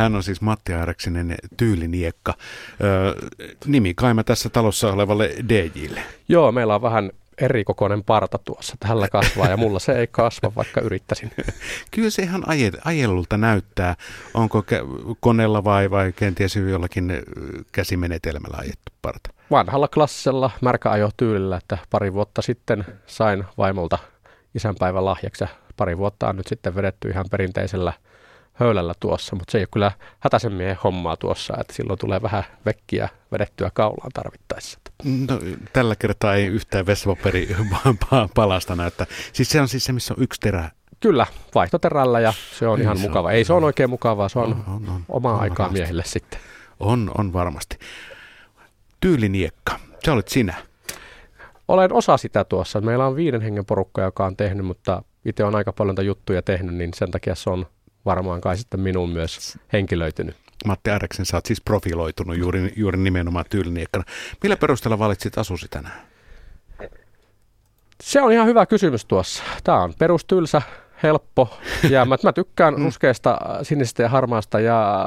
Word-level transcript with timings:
Hän 0.00 0.14
on 0.14 0.22
siis 0.22 0.40
Matti 0.40 0.72
Aareksinen 0.72 1.34
tyyliniekka. 1.56 2.34
Ö, 2.84 3.28
nimi 3.66 3.94
kaima 3.94 4.24
tässä 4.24 4.48
talossa 4.48 4.92
olevalle 4.92 5.34
DJlle. 5.48 6.02
Joo, 6.28 6.52
meillä 6.52 6.74
on 6.74 6.82
vähän 6.82 7.10
erikokoinen 7.38 8.04
parta 8.04 8.38
tuossa. 8.38 8.76
Tällä 8.80 9.08
kasvaa 9.08 9.48
ja 9.48 9.56
mulla 9.56 9.78
se 9.78 9.92
ei 9.92 10.06
kasva, 10.06 10.52
vaikka 10.56 10.80
yrittäisin. 10.80 11.30
Kyllä 11.94 12.10
se 12.10 12.22
ihan 12.22 12.42
aje, 12.46 12.70
ajellulta 12.84 13.36
näyttää. 13.36 13.96
Onko 14.34 14.64
koneella 15.20 15.64
vai, 15.64 15.90
vai 15.90 16.12
kenties 16.16 16.56
jollakin 16.56 17.12
käsimenetelmällä 17.72 18.56
ajettu 18.60 18.92
parta? 19.02 19.30
Vanhalla 19.50 19.88
klassisella 19.88 20.50
märkäajotyylillä, 20.60 21.56
että 21.56 21.78
pari 21.90 22.12
vuotta 22.12 22.42
sitten 22.42 22.84
sain 23.06 23.44
vaimolta 23.58 23.98
isänpäivän 24.54 25.04
lahjaksi 25.04 25.44
ja 25.44 25.48
pari 25.76 25.98
vuotta 25.98 26.28
on 26.28 26.36
nyt 26.36 26.46
sitten 26.46 26.74
vedetty 26.74 27.08
ihan 27.08 27.26
perinteisellä 27.30 27.92
höylällä 28.60 28.94
tuossa, 29.00 29.36
mutta 29.36 29.52
se 29.52 29.58
ei 29.58 29.62
ole 29.62 29.68
kyllä 29.72 29.92
hätäisen 30.20 30.52
miehen 30.52 30.76
hommaa 30.84 31.16
tuossa, 31.16 31.54
että 31.60 31.74
silloin 31.74 31.98
tulee 31.98 32.22
vähän 32.22 32.44
vekkiä 32.66 33.08
vedettyä 33.32 33.70
kaulaan 33.74 34.10
tarvittaessa. 34.14 34.78
No, 35.04 35.38
tällä 35.72 35.96
kertaa 35.96 36.34
ei 36.34 36.46
yhtään 36.46 36.86
vessapaperi 36.86 37.56
palasta 38.34 38.76
näyttää. 38.76 39.06
Siis 39.32 39.50
se 39.50 39.60
on 39.60 39.68
siis 39.68 39.84
se, 39.84 39.92
missä 39.92 40.14
on 40.14 40.22
yksi 40.22 40.40
terä 40.40 40.70
Kyllä, 41.00 41.26
vaihtoterällä 41.54 42.20
ja 42.20 42.32
se 42.58 42.68
on 42.68 42.78
ei, 42.78 42.82
ihan 42.82 42.98
se 42.98 43.08
mukava. 43.08 43.28
On, 43.28 43.34
ei 43.34 43.44
se 43.44 43.52
on 43.52 43.64
oikein 43.64 43.90
mukavaa, 43.90 44.28
se 44.28 44.38
on, 44.38 44.44
on, 44.44 44.64
on, 44.66 44.88
on 44.88 45.04
omaa 45.08 45.34
on 45.34 45.40
aikaa 45.40 45.68
miehille 45.68 46.02
sitten. 46.06 46.40
On, 46.80 47.10
on 47.18 47.32
varmasti. 47.32 47.78
Tyyliniekka, 49.00 49.78
se 50.04 50.10
olet 50.10 50.28
sinä. 50.28 50.54
Olen 51.68 51.92
osa 51.92 52.16
sitä 52.16 52.44
tuossa. 52.44 52.80
Meillä 52.80 53.06
on 53.06 53.16
viiden 53.16 53.40
hengen 53.40 53.66
porukka, 53.66 54.02
joka 54.02 54.26
on 54.26 54.36
tehnyt, 54.36 54.66
mutta 54.66 55.02
itse 55.24 55.44
on 55.44 55.54
aika 55.54 55.72
paljon 55.72 56.06
juttuja 56.06 56.42
tehnyt, 56.42 56.74
niin 56.74 56.90
sen 56.94 57.10
takia 57.10 57.34
se 57.34 57.50
on 57.50 57.66
varmaan 58.06 58.40
kai 58.40 58.56
sitten 58.56 58.80
minuun 58.80 59.10
myös 59.10 59.58
henkilöitynyt. 59.72 60.36
Matti 60.66 60.90
Ääreksen, 60.90 61.26
sä 61.26 61.36
oot 61.36 61.46
siis 61.46 61.60
profiloitunut 61.60 62.38
juuri, 62.38 62.72
juuri 62.76 62.98
nimenomaan 62.98 63.44
tyyliniekkana. 63.50 64.04
Millä 64.42 64.56
perusteella 64.56 64.98
valitsit 64.98 65.38
asusi 65.38 65.66
tänään? 65.70 66.00
Se 68.02 68.22
on 68.22 68.32
ihan 68.32 68.46
hyvä 68.46 68.66
kysymys 68.66 69.04
tuossa. 69.04 69.42
Tämä 69.64 69.82
on 69.82 69.92
perustylsä, 69.98 70.62
helppo. 71.02 71.58
Ja 71.90 72.04
mä, 72.04 72.16
mä 72.22 72.32
tykkään 72.32 72.74
mm. 72.78 72.84
ruskeasta, 72.84 73.38
sinisestä 73.62 74.02
ja 74.02 74.08
harmaasta 74.08 74.60
ja 74.60 75.06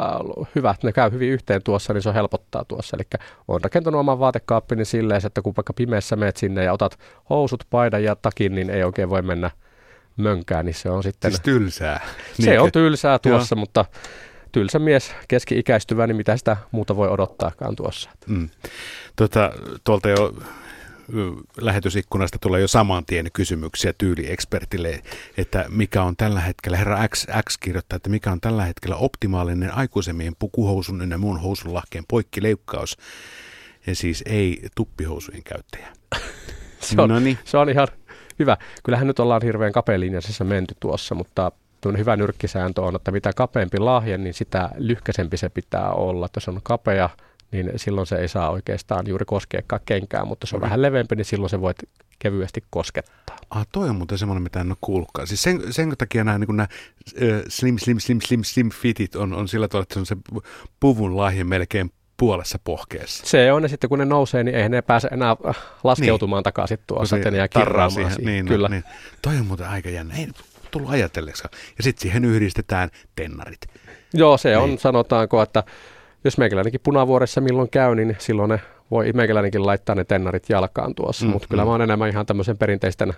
hyvät, 0.55 0.83
ne 0.83 0.91
käy 0.91 1.11
hyvin 1.11 1.29
yhteen 1.29 1.63
tuossa, 1.63 1.93
niin 1.93 2.01
se 2.01 2.09
on 2.09 2.15
helpottaa 2.15 2.65
tuossa. 2.65 2.97
Eli 2.97 3.21
on 3.47 3.61
rakentanut 3.63 3.99
oman 3.99 4.19
vaatekaappini 4.19 4.85
silleen, 4.85 5.21
että 5.25 5.41
kun 5.41 5.53
vaikka 5.57 5.73
pimeässä 5.73 6.15
meet 6.15 6.37
sinne 6.37 6.63
ja 6.63 6.73
otat 6.73 6.99
housut, 7.29 7.63
paidan 7.69 8.03
ja 8.03 8.15
takin, 8.15 8.55
niin 8.55 8.69
ei 8.69 8.83
oikein 8.83 9.09
voi 9.09 9.21
mennä 9.21 9.51
mönkään, 10.17 10.65
niin 10.65 10.75
se 10.75 10.89
on 10.89 11.03
sitten... 11.03 11.31
Siis 11.31 11.41
tylsää. 11.41 12.01
Se 12.33 12.41
Niinkö? 12.41 12.63
on 12.63 12.71
tylsää 12.71 13.19
tuossa, 13.19 13.55
Joo. 13.55 13.59
mutta 13.59 13.85
tylsä 14.51 14.79
mies, 14.79 15.15
keski-ikäistyvä, 15.27 16.07
niin 16.07 16.17
mitä 16.17 16.37
sitä 16.37 16.57
muuta 16.71 16.95
voi 16.95 17.09
odottaakaan 17.09 17.75
tuossa. 17.75 18.09
Mm. 18.27 18.49
Tota, 19.15 19.51
tuolta 19.83 20.09
jo 20.09 20.33
lähetysikkunasta 21.61 22.37
tulee 22.41 22.61
jo 22.61 22.67
saman 22.67 23.05
tien 23.05 23.29
kysymyksiä 23.33 23.93
tyyliekspertille, 23.97 25.01
että 25.37 25.65
mikä 25.69 26.03
on 26.03 26.15
tällä 26.17 26.39
hetkellä, 26.39 26.77
herra 26.77 27.07
X, 27.07 27.25
X 27.49 27.57
kirjoittaa, 27.57 27.95
että 27.95 28.09
mikä 28.09 28.31
on 28.31 28.41
tällä 28.41 28.65
hetkellä 28.65 28.95
optimaalinen 28.95 29.73
aikuisemmien 29.73 30.35
pukuhousun 30.39 31.01
ynnä 31.01 31.17
muun 31.17 31.39
housunlahkeen 31.41 32.03
poikkileukkaus, 32.07 32.97
ja 33.87 33.95
siis 33.95 34.23
ei 34.25 34.61
tuppihousujen 34.75 35.43
käyttäjä. 35.43 35.87
se, 36.79 37.01
on, 37.01 37.09
Noniin. 37.09 37.37
se 37.45 37.57
on 37.57 37.69
ihan 37.69 37.87
hyvä. 38.39 38.57
Kyllähän 38.83 39.07
nyt 39.07 39.19
ollaan 39.19 39.41
hirveän 39.43 39.71
kapealinjaisessa 39.71 40.43
menty 40.43 40.75
tuossa, 40.79 41.15
mutta 41.15 41.51
hyvä 41.97 42.15
nyrkkisääntö 42.15 42.81
on, 42.81 42.95
että 42.95 43.11
mitä 43.11 43.33
kapeampi 43.35 43.79
lahja, 43.79 44.17
niin 44.17 44.33
sitä 44.33 44.69
lyhkäisempi 44.77 45.37
se 45.37 45.49
pitää 45.49 45.91
olla. 45.91 46.25
Että 46.25 46.37
jos 46.37 46.47
on 46.47 46.59
kapea, 46.63 47.09
niin 47.51 47.71
silloin 47.75 48.07
se 48.07 48.15
ei 48.15 48.27
saa 48.27 48.49
oikeastaan 48.49 49.07
juuri 49.07 49.25
koskeekaan 49.25 49.81
kenkään, 49.85 50.27
mutta 50.27 50.47
se 50.47 50.55
on 50.55 50.59
okay. 50.59 50.65
vähän 50.65 50.81
leveämpi, 50.81 51.15
niin 51.15 51.25
silloin 51.25 51.49
se 51.49 51.61
voit 51.61 51.77
kevyesti 52.19 52.63
koskettaa. 52.69 53.37
Ah, 53.49 53.67
toi 53.71 53.89
on 53.89 53.95
muuten 53.95 54.17
semmoinen, 54.17 54.43
mitä 54.43 54.61
en 54.61 54.71
ole 54.71 54.77
kuullutkaan. 54.81 55.27
Siis 55.27 55.43
sen, 55.43 55.73
sen 55.73 55.93
takia 55.97 56.23
nämä, 56.23 56.37
niin 56.37 56.55
nämä 56.55 56.67
slim, 57.47 57.77
slim, 57.77 57.99
slim, 57.99 58.19
slim, 58.21 58.43
slim 58.43 58.69
fitit 58.69 59.15
on, 59.15 59.33
on 59.33 59.47
sillä 59.47 59.67
tavalla, 59.67 59.83
että 59.83 59.93
se 59.93 59.99
on 59.99 60.05
se 60.05 60.17
puvun 60.79 61.17
lahja 61.17 61.45
melkein 61.45 61.91
puolessa 62.17 62.59
pohkeessa. 62.63 63.25
Se 63.25 63.51
on, 63.51 63.63
ja 63.63 63.69
sitten 63.69 63.89
kun 63.89 63.99
ne 63.99 64.05
nousee, 64.05 64.43
niin 64.43 64.55
eihän 64.55 64.71
ne 64.71 64.81
pääse 64.81 65.07
enää 65.11 65.35
laskeutumaan 65.83 66.39
niin. 66.39 66.43
takaisin 66.43 66.79
tuossa, 66.87 67.17
jää 67.17 67.47
kirraamaan 67.47 67.91
siihen. 67.91 68.13
siihen. 68.15 68.33
Niin, 68.33 68.45
Kyllä. 68.45 68.69
Niin. 68.69 68.83
Toi 69.21 69.37
on 69.37 69.45
muuten 69.45 69.67
aika 69.67 69.89
jännä. 69.89 70.15
Ei 70.17 70.27
tullut 70.71 70.89
ajatelleeksi. 70.89 71.43
Ja 71.77 71.83
sitten 71.83 72.01
siihen 72.01 72.25
yhdistetään 72.25 72.89
tennarit. 73.15 73.59
Joo, 74.13 74.37
se 74.37 74.57
on, 74.57 74.69
niin. 74.69 74.79
sanotaanko, 74.79 75.41
että 75.41 75.63
jos 76.23 76.37
meikäläinenkin 76.37 76.81
punavuoressa 76.83 77.41
milloin 77.41 77.69
käy, 77.69 77.95
niin 77.95 78.15
silloin 78.19 78.49
ne 78.49 78.59
voi 78.91 79.11
meikäläinenkin 79.13 79.65
laittaa 79.65 79.95
ne 79.95 80.03
tennarit 80.03 80.49
jalkaan 80.49 80.95
tuossa. 80.95 81.25
Mm, 81.25 81.31
Mutta 81.31 81.47
kyllä 81.47 81.63
mm. 81.63 81.67
mä 81.67 81.71
oon 81.71 81.81
enemmän 81.81 82.09
ihan 82.09 82.25
tämmöisen 82.25 82.57
perinteisten 82.57 83.13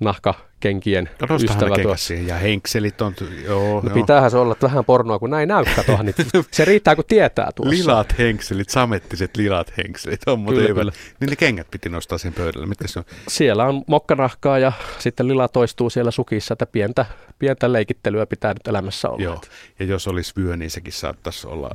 nahkakenkien 0.00 1.10
no, 1.28 1.36
ystävä 1.36 1.74
tuossa. 1.82 2.14
Ja 2.14 2.34
henkselit 2.34 3.00
on, 3.00 3.14
joo, 3.44 3.80
no, 3.80 3.88
joo. 3.88 3.94
Pitäähän 3.94 4.30
se 4.30 4.36
olla 4.36 4.56
vähän 4.62 4.84
pornoa, 4.84 5.18
kun 5.18 5.30
näin 5.30 5.48
näy, 5.48 5.64
tuohon, 5.86 6.06
niin 6.06 6.14
se 6.50 6.64
riittää, 6.64 6.96
kun 6.96 7.04
tietää 7.08 7.50
tuossa. 7.56 7.74
Lilat 7.74 8.18
henkselit, 8.18 8.68
samettiset 8.68 9.36
lilat 9.36 9.72
henkselit, 9.76 10.20
on 10.26 10.38
muuten 10.38 10.66
kyllä, 10.66 10.80
kyllä. 10.80 10.92
Niin 11.20 11.30
ne 11.30 11.36
kengät 11.36 11.70
piti 11.70 11.88
nostaa 11.88 12.18
sen 12.18 12.32
pöydälle, 12.32 12.66
mitkä 12.66 12.88
se 12.88 12.98
on? 12.98 13.04
Siellä 13.28 13.64
on 13.64 13.82
mokkanahkaa 13.86 14.58
ja 14.58 14.72
sitten 14.98 15.28
lila 15.28 15.48
toistuu 15.48 15.90
siellä 15.90 16.10
sukissa, 16.10 16.52
että 16.52 16.66
pientä, 16.66 17.06
pientä 17.38 17.72
leikittelyä 17.72 18.26
pitää 18.26 18.52
nyt 18.52 18.68
elämässä 18.68 19.08
olla. 19.08 19.22
Joo, 19.22 19.40
ja 19.78 19.86
jos 19.86 20.08
olisi 20.08 20.32
vyö, 20.36 20.56
niin 20.56 20.70
sekin 20.70 20.92
saattaisi 20.92 21.46
olla. 21.46 21.70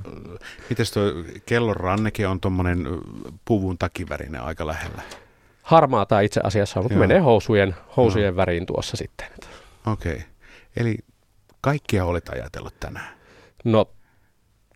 Miten 0.70 0.86
tuo 0.94 1.04
kellon 1.46 1.76
rannekin 1.76 2.28
on 2.28 2.40
tuommoinen 2.40 2.88
puvun 3.46 3.78
takivärinen 3.78 4.42
aika 4.42 4.68
lähellä? 4.68 5.02
Harmaata 5.68 6.20
itse 6.20 6.42
asiassa, 6.44 6.82
mutta 6.82 6.94
Joo. 6.94 7.00
menee 7.00 7.20
housujen, 7.20 7.76
housujen 7.98 8.28
Joo. 8.28 8.36
väriin 8.36 8.66
tuossa 8.66 8.98
sitten. 8.98 9.28
Okei, 9.92 10.14
okay. 10.14 10.26
eli 10.78 10.98
kaikkia 11.62 12.06
olet 12.06 12.30
ajatellut 12.30 12.80
tänään? 12.80 13.18
No, 13.64 13.90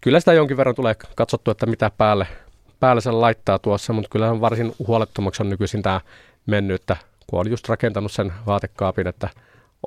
kyllä 0.02 0.20
sitä 0.20 0.34
jonkin 0.34 0.58
verran 0.58 0.76
tulee 0.76 0.96
katsottu, 1.16 1.52
että 1.52 1.66
mitä 1.66 1.92
päälle, 1.98 2.28
päälle 2.80 3.02
sen 3.02 3.22
laittaa 3.22 3.60
tuossa, 3.60 3.94
mutta 3.94 4.10
kyllä 4.10 4.32
on 4.32 4.42
varsin 4.42 4.76
huolettomaksi 4.88 5.44
on 5.44 5.50
nykyisin 5.50 5.82
tämä 5.82 6.02
mennyt, 6.46 6.82
että 6.82 6.96
kun 7.28 7.40
on 7.40 7.50
just 7.50 7.70
rakentanut 7.70 8.12
sen 8.12 8.34
vaatekaapin, 8.46 9.08
että 9.08 9.30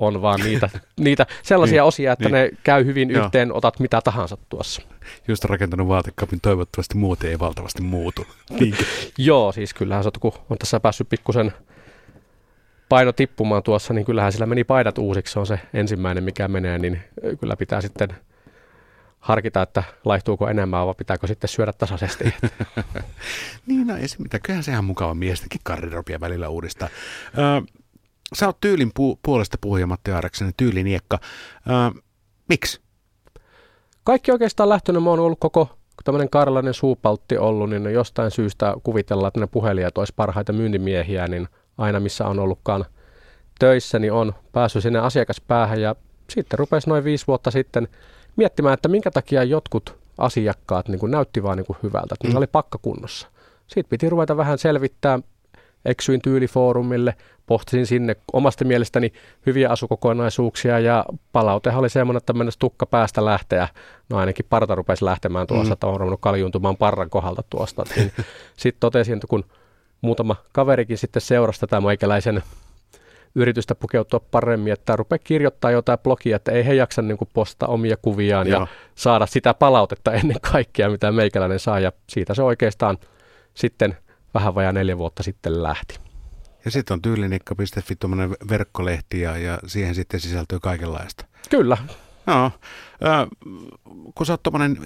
on 0.01 0.21
vaan 0.21 0.39
niitä, 0.39 0.69
niitä 0.99 1.25
sellaisia 1.43 1.81
niin, 1.81 1.87
osia, 1.87 2.13
että 2.13 2.29
niin. 2.29 2.33
ne 2.33 2.49
käy 2.63 2.85
hyvin 2.85 3.09
Joo. 3.09 3.25
yhteen, 3.25 3.53
otat 3.53 3.79
mitä 3.79 4.01
tahansa 4.01 4.37
tuossa. 4.49 4.81
Just 5.27 5.45
rakentanut 5.45 5.87
vaatekapin, 5.87 6.41
toivottavasti 6.41 6.97
muuten 6.97 7.29
ei 7.29 7.39
valtavasti 7.39 7.81
muutu. 7.81 8.27
Joo, 9.17 9.51
siis 9.51 9.73
kyllähän 9.73 10.03
se, 10.03 10.09
kun 10.19 10.33
on 10.49 10.57
tässä 10.57 10.79
päässyt 10.79 11.09
pikkusen 11.09 11.53
paino 12.89 13.11
tippumaan 13.11 13.63
tuossa, 13.63 13.93
niin 13.93 14.05
kyllähän 14.05 14.31
sillä 14.31 14.45
meni 14.45 14.63
paidat 14.63 14.97
uusiksi, 14.97 15.33
se 15.33 15.39
on 15.39 15.47
se 15.47 15.59
ensimmäinen, 15.73 16.23
mikä 16.23 16.47
menee, 16.47 16.79
niin 16.79 17.01
kyllä 17.39 17.55
pitää 17.55 17.81
sitten 17.81 18.09
harkita, 19.19 19.61
että 19.61 19.83
laihtuuko 20.05 20.49
enemmän 20.49 20.85
vai 20.85 20.93
pitääkö 20.97 21.27
sitten 21.27 21.47
syödä 21.47 21.73
tasaisesti. 21.73 22.23
niin, 23.67 23.87
no 23.87 23.97
ei 23.97 24.07
se 24.07 24.17
mitään. 24.19 24.41
Kyllähän 24.41 24.63
sehän 24.63 24.85
mukava 24.85 25.13
miestenkin 25.13 25.61
karriropia 25.63 26.19
välillä 26.19 26.49
uudistaa. 26.49 26.89
Sä 28.33 28.45
oot 28.45 28.57
tyylin 28.61 28.91
pu- 28.99 29.19
puolesta 29.23 29.57
puhuja 29.61 29.87
Matti 29.87 30.11
Aareksen, 30.11 30.51
tyyliniekka. 30.57 31.19
Öö, 31.69 32.01
miksi? 32.49 32.81
Kaikki 34.03 34.31
oikeastaan 34.31 34.69
lähtönyt, 34.69 35.03
mä 35.03 35.09
oon 35.09 35.19
ollut 35.19 35.39
koko 35.39 35.77
tämmöinen 36.03 36.29
karlainen 36.29 36.73
suupaltti 36.73 37.37
ollut, 37.37 37.69
niin 37.69 37.93
jostain 37.93 38.31
syystä 38.31 38.73
kuvitellaan, 38.83 39.27
että 39.27 39.39
ne 39.39 39.47
puhelijat 39.47 39.97
olisi 39.97 40.13
parhaita 40.15 40.53
myyntimiehiä, 40.53 41.27
niin 41.27 41.47
aina 41.77 41.99
missä 41.99 42.27
on 42.27 42.39
ollutkaan 42.39 42.85
töissä, 43.59 43.99
niin 43.99 44.13
on 44.13 44.33
päässyt 44.51 44.83
sinne 44.83 44.99
asiakaspäähän 44.99 45.81
ja 45.81 45.95
sitten 46.29 46.59
rupesi 46.59 46.89
noin 46.89 47.03
viisi 47.03 47.27
vuotta 47.27 47.51
sitten 47.51 47.87
miettimään, 48.35 48.73
että 48.73 48.89
minkä 48.89 49.11
takia 49.11 49.43
jotkut 49.43 49.97
asiakkaat 50.17 50.87
niin 50.87 50.99
kuin 50.99 51.11
näytti 51.11 51.43
vaan 51.43 51.57
niin 51.57 51.65
kuin 51.65 51.77
hyvältä, 51.83 52.13
että 52.13 52.27
mm. 52.27 52.33
ne 52.33 52.37
oli 52.37 52.47
pakkakunnossa. 52.47 53.27
Siitä 53.67 53.89
piti 53.89 54.09
ruveta 54.09 54.37
vähän 54.37 54.57
selvittää, 54.57 55.19
eksyin 55.85 56.21
tyylifoorumille, 56.21 57.15
pohtisin 57.45 57.85
sinne 57.85 58.15
omasta 58.33 58.65
mielestäni 58.65 59.13
hyviä 59.45 59.69
asukokonaisuuksia 59.69 60.79
ja 60.79 61.05
palautehan 61.31 61.79
oli 61.79 61.89
semmoinen, 61.89 62.17
että 62.17 62.33
mennessä 62.33 62.59
tukka 62.59 62.85
päästä 62.85 63.25
lähteä. 63.25 63.67
No 64.09 64.17
ainakin 64.17 64.45
parta 64.49 64.75
rupesi 64.75 65.05
lähtemään 65.05 65.47
tuossa, 65.47 65.69
mm. 65.69 65.73
että 65.73 65.87
on 65.87 65.99
ruvennut 65.99 66.21
kaljuntumaan 66.21 66.77
parran 66.77 67.09
kohdalta 67.09 67.43
tuosta. 67.49 67.83
Niin 67.95 68.11
sitten 68.57 68.79
totesin, 68.79 69.13
että 69.13 69.27
kun 69.27 69.45
muutama 70.01 70.35
kaverikin 70.51 70.97
sitten 70.97 71.21
seurasi 71.21 71.59
tätä 71.59 71.81
meikäläisen 71.81 72.43
yritystä 73.35 73.75
pukeutua 73.75 74.19
paremmin, 74.31 74.73
että 74.73 74.95
rupeaa 74.95 75.19
kirjoittaa 75.23 75.71
jotain 75.71 75.99
blogia, 75.99 76.35
että 76.35 76.51
ei 76.51 76.65
he 76.65 76.73
jaksa 76.73 77.01
niin 77.01 77.17
kuin 77.17 77.29
postaa 77.33 77.69
omia 77.69 77.97
kuviaan 78.01 78.47
Joo. 78.47 78.61
ja 78.61 78.67
saada 78.95 79.25
sitä 79.25 79.53
palautetta 79.53 80.13
ennen 80.13 80.41
kaikkea, 80.51 80.89
mitä 80.89 81.11
meikäläinen 81.11 81.59
saa. 81.59 81.79
Ja 81.79 81.91
siitä 82.09 82.33
se 82.33 82.43
oikeastaan 82.43 82.97
sitten 83.53 83.97
vähän 84.35 84.55
vajaa 84.55 84.71
neljä 84.71 84.97
vuotta 84.97 85.23
sitten 85.23 85.63
lähti. 85.63 85.99
Ja 86.65 86.71
sitten 86.71 86.93
on 86.93 87.01
tyylinikka.fi, 87.01 87.95
tuommoinen 87.95 88.35
verkkolehti 88.49 89.21
ja, 89.21 89.37
ja 89.37 89.59
siihen 89.67 89.95
sitten 89.95 90.19
sisältyy 90.19 90.59
kaikenlaista. 90.59 91.25
Kyllä. 91.49 91.77
No, 92.25 92.45
äh, 92.45 93.27
kun 94.15 94.25
sä 94.25 94.33
oot 94.33 94.41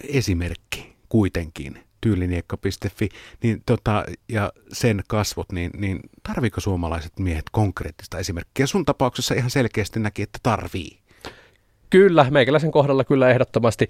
esimerkki 0.10 0.96
kuitenkin, 1.10 1.80
tyyliniekka.fi, 2.02 3.10
niin 3.44 3.64
tota, 3.66 4.06
ja 4.30 4.52
sen 4.74 5.02
kasvot, 5.08 5.52
niin, 5.52 5.72
niin 5.78 6.00
tarviiko 6.24 6.62
suomalaiset 6.62 7.20
miehet 7.20 7.46
konkreettista 7.52 8.18
esimerkkiä? 8.18 8.68
Sun 8.68 8.86
tapauksessa 8.86 9.36
ihan 9.36 9.50
selkeästi 9.50 10.00
näki, 10.00 10.22
että 10.22 10.40
tarvii. 10.44 11.00
Kyllä, 11.90 12.26
meikäläisen 12.30 12.72
kohdalla 12.72 13.04
kyllä 13.04 13.30
ehdottomasti. 13.30 13.88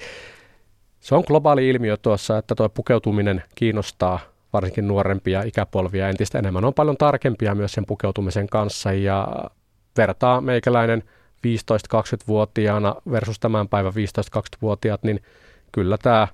Se 1.00 1.16
on 1.16 1.24
globaali 1.28 1.70
ilmiö 1.70 1.98
tuossa, 1.98 2.38
että 2.38 2.56
tuo 2.56 2.70
pukeutuminen 2.70 3.44
kiinnostaa 3.56 4.20
varsinkin 4.54 4.88
nuorempia 4.88 5.44
ikäpolvia 5.44 6.10
entistä 6.10 6.40
enemmän. 6.40 6.66
On 6.66 6.74
paljon 6.74 6.98
tarkempia 6.98 7.56
myös 7.56 7.72
sen 7.72 7.86
pukeutumisen 7.86 8.48
kanssa 8.48 8.94
ja 8.94 9.28
vertaa 9.98 10.42
meikäläinen 10.42 11.04
15-20-vuotiaana 11.48 12.96
versus 13.12 13.40
tämän 13.40 13.68
päivän 13.68 13.94
15-20-vuotiaat, 13.94 15.04
niin 15.04 15.20
kyllä 15.72 15.98
tämä 15.98 16.28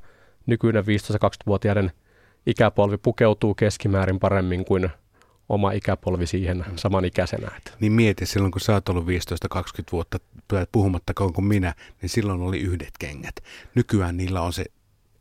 nykyinen 0.46 0.84
15-20-vuotiaiden 0.84 1.92
ikäpolvi 2.46 2.98
pukeutuu 2.98 3.56
keskimäärin 3.56 4.20
paremmin 4.20 4.66
kuin 4.66 4.90
oma 5.50 5.72
ikäpolvi 5.72 6.28
siihen 6.28 6.66
samanikäisenä. 6.76 7.52
Niin 7.80 7.92
mieti, 7.92 8.26
silloin 8.26 8.52
kun 8.52 8.62
sä 8.62 8.74
oot 8.74 8.90
ollut 8.90 9.06
15-20 9.06 9.08
vuotta, 9.92 10.18
puhumattakaan 10.72 11.34
kuin 11.34 11.46
minä, 11.46 11.74
niin 12.02 12.10
silloin 12.10 12.42
oli 12.42 12.60
yhdet 12.60 12.92
kengät. 13.00 13.36
Nykyään 13.76 14.18
niillä 14.18 14.42
on 14.42 14.54
se 14.54 14.66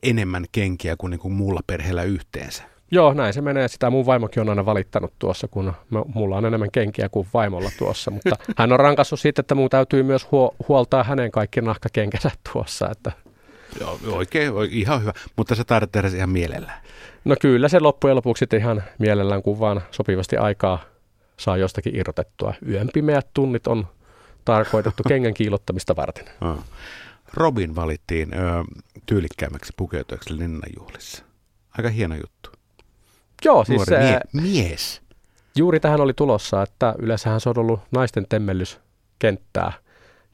enemmän 0.02 0.44
kenkiä 0.52 0.96
kuin, 0.96 1.10
niin 1.10 1.20
kuin 1.20 1.32
muulla 1.32 1.60
perheellä 1.66 2.02
yhteensä. 2.02 2.73
Joo, 2.90 3.14
näin 3.14 3.32
se 3.32 3.40
menee. 3.40 3.68
Sitä 3.68 3.90
mun 3.90 4.06
vaimokin 4.06 4.40
on 4.40 4.48
aina 4.48 4.66
valittanut 4.66 5.12
tuossa, 5.18 5.48
kun 5.48 5.72
mulla 6.14 6.36
on 6.36 6.46
enemmän 6.46 6.70
kenkiä 6.70 7.08
kuin 7.08 7.28
vaimolla 7.34 7.70
tuossa. 7.78 8.10
Mutta 8.10 8.36
hän 8.58 8.72
on 8.72 8.80
rankassut 8.80 9.20
siitä, 9.20 9.40
että 9.40 9.54
mun 9.54 9.70
täytyy 9.70 10.02
myös 10.02 10.26
huo- 10.32 10.54
huoltaa 10.68 11.04
hänen 11.04 11.30
kaikki 11.30 11.60
nahkakenkänsä 11.60 12.30
tuossa. 12.52 12.88
Että 12.90 13.12
Joo, 13.80 13.98
oikein, 14.06 14.52
ihan 14.70 15.00
hyvä, 15.00 15.12
mutta 15.36 15.54
sä 15.54 15.64
taidat 15.64 15.92
tehdä 15.92 16.10
se 16.10 16.16
ihan 16.16 16.30
mielellään. 16.30 16.82
No 17.24 17.36
kyllä 17.40 17.68
se 17.68 17.80
loppujen 17.80 18.16
lopuksi 18.16 18.46
ihan 18.58 18.82
mielellään, 18.98 19.42
kun 19.42 19.60
vaan 19.60 19.80
sopivasti 19.90 20.36
aikaa 20.36 20.78
saa 21.36 21.56
jostakin 21.56 21.96
irrotettua. 21.96 22.54
Yön 22.68 22.90
pimeät 22.94 23.26
tunnit 23.34 23.66
on 23.66 23.86
tarkoitettu 24.44 25.02
kengän 25.08 25.34
kiilottamista 25.34 25.96
varten. 25.96 26.24
Robin 27.34 27.76
valittiin 27.76 28.34
ö, 28.34 28.38
tyylikkäämmäksi 29.06 29.72
pukeutujaksi 29.76 30.38
linnanjuhlissa. 30.38 31.24
Aika 31.78 31.88
hieno 31.88 32.14
juttu. 32.14 32.50
Joo, 33.44 33.64
siis 33.64 33.90
Nuori 33.90 34.04
mie- 34.04 34.20
mies. 34.32 35.02
Juuri 35.56 35.80
tähän 35.80 36.00
oli 36.00 36.12
tulossa, 36.12 36.62
että 36.62 36.94
yleensähän 36.98 37.40
se 37.40 37.48
on 37.48 37.58
ollut 37.58 37.80
naisten 37.90 38.26
temmellyskenttää. 38.28 39.72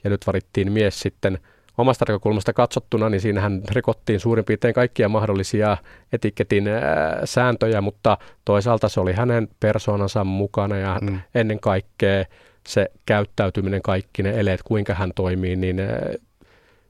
Ja 0.04 0.10
nyt 0.10 0.26
valittiin 0.26 0.72
mies 0.72 1.00
sitten– 1.00 1.38
omasta 1.80 2.04
näkökulmasta 2.08 2.52
katsottuna, 2.52 3.08
niin 3.08 3.20
siinähän 3.20 3.62
rikottiin 3.70 4.20
suurin 4.20 4.44
piirtein 4.44 4.74
kaikkia 4.74 5.08
mahdollisia 5.08 5.76
etiketin 6.12 6.68
ää, 6.68 7.20
sääntöjä, 7.24 7.80
mutta 7.80 8.18
toisaalta 8.44 8.88
se 8.88 9.00
oli 9.00 9.12
hänen 9.12 9.48
persoonansa 9.60 10.24
mukana 10.24 10.76
ja 10.76 10.98
mm. 11.02 11.20
ennen 11.34 11.60
kaikkea 11.60 12.24
se 12.66 12.90
käyttäytyminen, 13.06 13.82
kaikki 13.82 14.22
ne 14.22 14.40
eleet, 14.40 14.62
kuinka 14.62 14.94
hän 14.94 15.12
toimii, 15.14 15.56
niin 15.56 15.80
ää, 15.80 16.14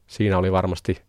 siinä 0.06 0.38
oli 0.38 0.52
varmasti 0.52 1.02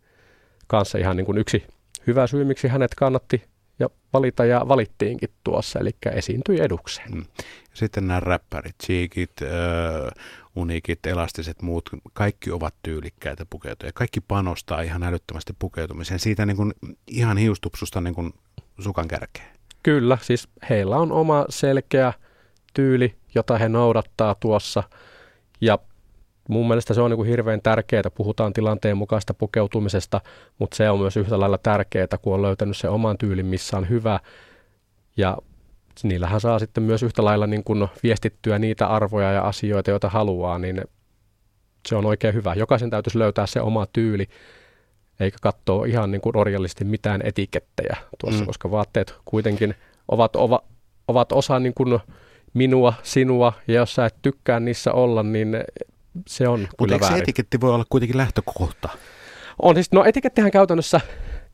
kanssa 0.68 0.98
ihan 0.98 1.18
niin 1.18 1.26
kuin 1.26 1.38
yksi 1.38 1.64
hyvä 2.08 2.28
syy, 2.28 2.44
miksi 2.44 2.68
hänet 2.68 2.96
kannatti 2.96 3.44
ja 3.82 3.90
valita 4.14 4.46
ja 4.46 4.66
valittiinkin 4.68 5.30
tuossa, 5.44 5.80
eli 5.80 5.92
esiintyi 6.12 6.60
edukseen. 6.60 7.12
Mm. 7.12 7.26
Sitten 7.74 8.08
nämä 8.08 8.20
räppärit, 8.20 8.76
cheekit, 8.84 9.32
äh, 9.42 10.24
uniikit, 10.56 11.06
elastiset 11.06 11.62
muut, 11.62 11.90
kaikki 12.14 12.52
ovat 12.52 12.76
tyylikkäitä 12.84 13.46
pukeutuja. 13.50 13.92
Kaikki 13.94 14.22
panostaa 14.22 14.82
ihan 14.82 15.04
älyttömästi 15.04 15.54
pukeutumiseen. 15.60 16.20
Siitä 16.20 16.46
niin 16.46 16.58
kuin 16.58 16.74
ihan 17.08 17.38
hiustupsusta 17.38 18.02
niin 18.02 18.16
kuin 18.16 18.34
sukan 18.80 19.08
kärkeä. 19.08 19.46
Kyllä, 19.84 20.18
siis 20.22 20.48
heillä 20.70 20.98
on 20.98 21.12
oma 21.12 21.46
selkeä 21.50 22.14
tyyli, 22.74 23.16
jota 23.36 23.58
he 23.58 23.70
noudattaa 23.70 24.36
tuossa. 24.36 24.84
Ja 25.62 25.80
mun 26.52 26.68
mielestä 26.68 26.94
se 26.94 27.02
on 27.02 27.12
niin 27.12 27.18
kuin 27.18 27.30
hirveän 27.30 27.62
tärkeää, 27.62 28.04
puhutaan 28.16 28.54
tilanteen 28.54 28.98
mukaista 28.98 29.34
pukeutumisesta, 29.34 30.22
mutta 30.60 30.76
se 30.76 30.90
on 30.90 31.00
myös 31.00 31.18
yhtä 31.18 31.40
lailla 31.40 31.58
tärkeää, 31.58 32.08
kun 32.22 32.34
on 32.34 32.42
löytänyt 32.42 32.78
se 32.78 32.90
oman 32.90 33.18
tyylin, 33.18 33.46
missä 33.46 33.78
on 33.78 33.90
hyvä. 33.90 34.20
Ja 35.18 35.38
niillähän 36.04 36.42
saa 36.42 36.60
sitten 36.60 36.84
myös 36.84 37.04
yhtä 37.04 37.24
lailla 37.24 37.48
niin 37.48 37.64
kuin 37.64 37.88
viestittyä 38.04 38.60
niitä 38.60 38.88
arvoja 38.88 39.32
ja 39.32 39.42
asioita, 39.42 39.92
joita 39.92 40.10
haluaa, 40.10 40.60
niin 40.60 40.82
se 41.90 41.96
on 41.96 42.06
oikein 42.06 42.34
hyvä. 42.34 42.54
Jokaisen 42.54 42.90
täytyisi 42.90 43.20
löytää 43.20 43.46
se 43.46 43.62
oma 43.62 43.86
tyyli, 43.94 44.28
eikä 45.20 45.38
katsoa 45.42 45.86
ihan 45.86 46.12
niin 46.12 46.22
kuin 46.22 46.38
orjallisesti 46.38 46.86
mitään 46.86 47.22
etikettejä 47.24 47.98
tuossa, 48.20 48.42
mm. 48.42 48.46
koska 48.46 48.72
vaatteet 48.72 49.16
kuitenkin 49.26 49.76
ovat, 50.08 50.36
ova, 50.36 50.64
ovat 51.08 51.32
osa 51.32 51.60
niin 51.60 51.74
kuin 51.74 52.00
minua, 52.54 52.94
sinua, 53.04 53.54
ja 53.68 53.74
jos 53.74 53.96
sä 53.96 54.06
et 54.06 54.16
tykkää 54.22 54.60
niissä 54.60 54.92
olla, 54.94 55.24
niin 55.24 55.58
se 56.28 56.48
on 56.48 56.60
Mutta 56.60 56.76
kyllä 56.78 57.00
väärin. 57.00 57.22
etiketti 57.22 57.62
voi 57.62 57.74
olla 57.74 57.86
kuitenkin 57.90 58.18
lähtökohta? 58.18 58.90
On 59.62 59.76
siis, 59.76 59.92
no 59.92 60.04
etikettihän 60.04 60.52
käytännössä 60.52 61.02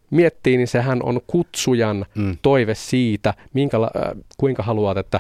miettii, 0.10 0.58
niin 0.58 0.68
sehän 0.68 1.04
on 1.04 1.22
kutsujan 1.28 2.06
mm. 2.16 2.38
toive 2.42 2.76
siitä, 2.76 3.34
minkä, 3.54 3.78
äh, 3.78 3.92
kuinka 4.38 4.64
haluat, 4.64 4.98
että 4.98 5.20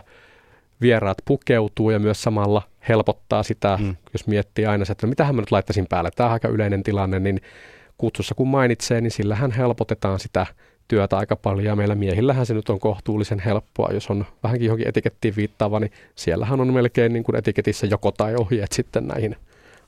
vieraat 0.82 1.18
pukeutuu 1.26 1.90
ja 1.90 2.00
myös 2.00 2.22
samalla 2.22 2.62
helpottaa 2.90 3.44
sitä, 3.44 3.80
mm. 3.82 3.96
jos 4.14 4.28
miettii 4.28 4.66
aina 4.66 4.86
se, 4.86 4.92
että 4.92 5.08
mitähän 5.08 5.36
mä 5.36 5.42
nyt 5.42 5.52
laittaisin 5.52 5.88
päälle. 5.90 6.10
Tämä 6.16 6.28
on 6.28 6.34
aika 6.34 6.48
yleinen 6.48 6.84
tilanne, 6.84 7.20
niin 7.20 7.42
kutsussa 7.98 8.36
kun 8.36 8.48
mainitsee, 8.48 9.02
niin 9.02 9.12
sillähän 9.12 9.52
helpotetaan 9.52 10.20
sitä 10.20 10.46
työtä 10.88 11.18
aika 11.18 11.36
paljon. 11.36 11.66
Ja 11.66 11.76
meillä 11.76 11.96
miehillähän 11.96 12.46
se 12.46 12.54
nyt 12.54 12.70
on 12.70 12.80
kohtuullisen 12.80 13.40
helppoa. 13.40 13.94
Jos 13.94 14.10
on 14.10 14.26
vähänkin 14.44 14.66
johonkin 14.66 14.88
etikettiin 14.88 15.36
viittaava, 15.36 15.80
niin 15.80 15.92
siellähän 16.16 16.62
on 16.62 16.74
melkein 16.74 17.14
niin 17.14 17.24
kuin 17.24 17.36
etiketissä 17.36 17.88
joko 17.88 18.12
tai 18.12 18.36
ohjeet 18.36 18.72
sitten 18.72 19.08
näihin 19.08 19.36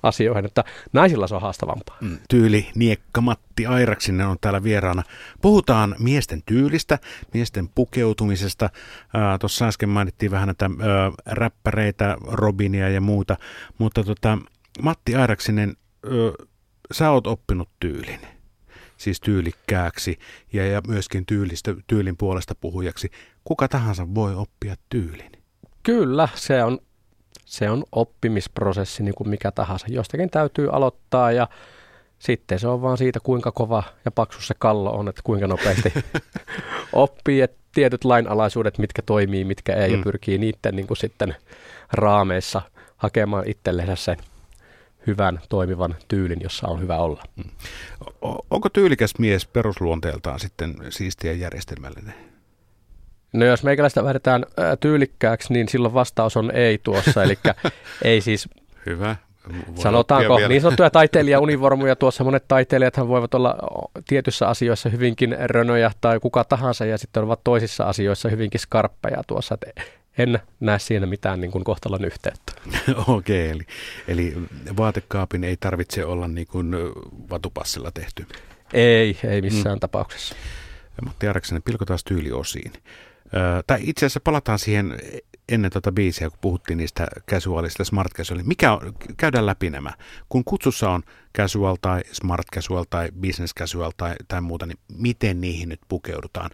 asioihin, 0.04 0.46
että 0.46 0.64
naisilla 0.94 1.28
se 1.28 1.36
on 1.36 1.42
haastavampaa. 1.42 1.98
Mm. 2.02 2.18
Tyyli 2.30 2.70
Niekka 2.76 3.22
Matti 3.22 3.66
Airaksinen 3.66 4.28
on 4.28 4.38
täällä 4.42 4.64
vieraana. 4.64 5.04
Puhutaan 5.42 5.96
miesten 6.00 6.42
tyylistä, 6.46 7.00
miesten 7.34 7.70
pukeutumisesta. 7.76 8.66
Äh, 8.66 9.40
Tuossa 9.40 9.68
äsken 9.68 9.90
mainittiin 9.90 10.32
vähän 10.32 10.48
näitä 10.48 10.66
äh, 10.66 11.14
räppäreitä, 11.26 12.18
Robinia 12.28 12.90
ja 12.90 13.02
muuta, 13.02 13.38
mutta 13.78 14.04
tota, 14.04 14.38
Matti 14.82 15.16
Airaksinen, 15.16 15.70
äh, 16.06 16.48
sä 16.92 17.12
oot 17.12 17.28
oppinut 17.28 17.70
tyylin 17.80 18.20
siis 19.00 19.22
tyylikkääksi 19.22 20.20
ja, 20.54 20.68
ja 20.68 20.82
myöskin 20.88 21.26
tyylistä, 21.26 21.76
tyylin 21.88 22.18
puolesta 22.18 22.56
puhujaksi. 22.56 23.12
Kuka 23.44 23.68
tahansa 23.68 24.08
voi 24.16 24.36
oppia 24.36 24.76
tyylin. 24.90 25.32
Kyllä, 25.84 26.30
se 26.36 26.64
on 26.64 26.80
se 27.50 27.70
on 27.70 27.84
oppimisprosessi 27.92 29.04
niin 29.04 29.16
kuin 29.16 29.30
mikä 29.30 29.52
tahansa. 29.52 29.88
Jostakin 29.90 30.30
täytyy 30.30 30.70
aloittaa 30.72 31.32
ja 31.32 31.48
sitten 32.20 32.60
se 32.60 32.68
on 32.68 32.82
vaan 32.82 32.98
siitä, 32.98 33.20
kuinka 33.20 33.52
kova 33.52 33.84
ja 34.06 34.12
paksu 34.12 34.42
se 34.42 34.54
kallo 34.60 34.92
on, 34.92 35.08
että 35.08 35.22
kuinka 35.24 35.48
nopeasti 35.48 35.94
oppii, 36.94 37.42
että 37.42 37.58
tietyt 37.74 38.06
lainalaisuudet, 38.06 38.78
mitkä 38.78 39.02
toimii, 39.02 39.44
mitkä 39.44 39.76
ei, 39.76 39.90
mm. 39.90 39.98
ja 39.98 40.04
pyrkii 40.04 40.38
niiden 40.38 40.76
niin 40.76 40.88
kuin 40.88 40.98
sitten 40.98 41.36
raameissa 41.94 42.62
hakemaan 42.98 43.48
itsellensä 43.48 43.96
sen 43.96 44.18
hyvän, 45.08 45.40
toimivan 45.50 45.96
tyylin, 46.08 46.42
jossa 46.42 46.68
on 46.68 46.82
hyvä 46.82 46.98
olla. 46.98 47.24
Mm. 47.36 47.50
Onko 48.52 48.70
tyylikäs 48.70 49.14
mies 49.20 49.46
perusluonteeltaan 49.46 50.40
sitten 50.40 50.76
siistiä 50.90 51.34
järjestelmällinen? 51.34 52.14
No 53.34 53.46
jos 53.46 53.64
meikäläistä 53.64 54.04
vähdetään 54.04 54.46
tyylikkääksi, 54.80 55.54
niin 55.54 55.70
silloin 55.70 55.94
vastaus 55.94 56.38
on 56.38 56.52
ei 56.52 56.78
tuossa, 56.78 57.24
eli 57.24 57.38
ei 58.04 58.22
siis... 58.22 58.50
Hyvä. 58.86 59.16
Sanotaanko 59.76 60.48
niin 60.48 60.62
sanottuja 60.62 60.90
taiteilijaunivormuja 60.90 61.96
tuossa, 61.96 62.24
monet 62.24 62.48
taiteilijathan 62.48 63.08
voivat 63.08 63.34
olla 63.34 63.56
tietyissä 64.08 64.48
asioissa 64.48 64.90
hyvinkin 64.90 65.38
rönöjä 65.40 65.92
tai 66.02 66.20
kuka 66.20 66.44
tahansa 66.44 66.86
ja 66.86 66.98
sitten 66.98 67.24
ovat 67.24 67.44
toisissa 67.44 67.84
asioissa 67.84 68.30
hyvinkin 68.30 68.60
skarppeja 68.60 69.22
tuossa, 69.28 69.58
että 69.62 69.82
en 70.20 70.40
näe 70.60 70.80
siinä 70.80 71.06
mitään 71.06 71.42
niin 71.42 71.52
kuin 71.52 71.64
kohtalon 71.64 72.06
yhteyttä. 72.06 72.54
Okei, 73.08 73.50
eli, 73.50 73.64
eli 74.08 74.34
vaatekaapin 74.78 75.44
ei 75.44 75.58
tarvitse 75.58 76.06
olla 76.06 76.28
niin 76.28 76.48
kuin 76.48 76.72
vatupassilla 77.30 77.92
tehty. 77.92 78.26
Ei, 78.74 79.18
ei 79.24 79.42
missään 79.42 79.76
mm. 79.76 79.80
tapauksessa. 79.80 80.36
Matti 81.06 81.28
Arksenen, 81.28 81.64
pilkotaan 81.64 82.00
tyyliosiin 82.06 82.74
tai 83.68 83.80
itse 83.82 84.06
asiassa 84.06 84.20
palataan 84.20 84.60
siihen 84.60 84.98
ennen 85.50 85.72
tuota 85.72 85.92
biisiä, 85.92 86.30
kun 86.30 86.40
puhuttiin 86.42 86.78
niistä 86.78 87.08
casualista 87.30 87.84
smart 87.84 88.14
casual. 88.14 88.40
Mikä 88.44 88.74
on, 88.74 88.96
käydään 89.18 89.46
läpi 89.46 89.70
nämä. 89.70 89.94
Kun 90.30 90.44
kutsussa 90.44 90.90
on 90.90 91.04
casual 91.38 91.78
tai 91.82 92.02
smart 92.12 92.48
casual 92.56 92.86
tai 92.90 93.10
business 93.22 93.54
casual 93.56 93.92
tai, 93.98 94.16
tai 94.28 94.42
muuta, 94.42 94.66
niin 94.66 94.80
miten 94.98 95.42
niihin 95.42 95.70
nyt 95.70 95.80
pukeudutaan? 95.88 96.52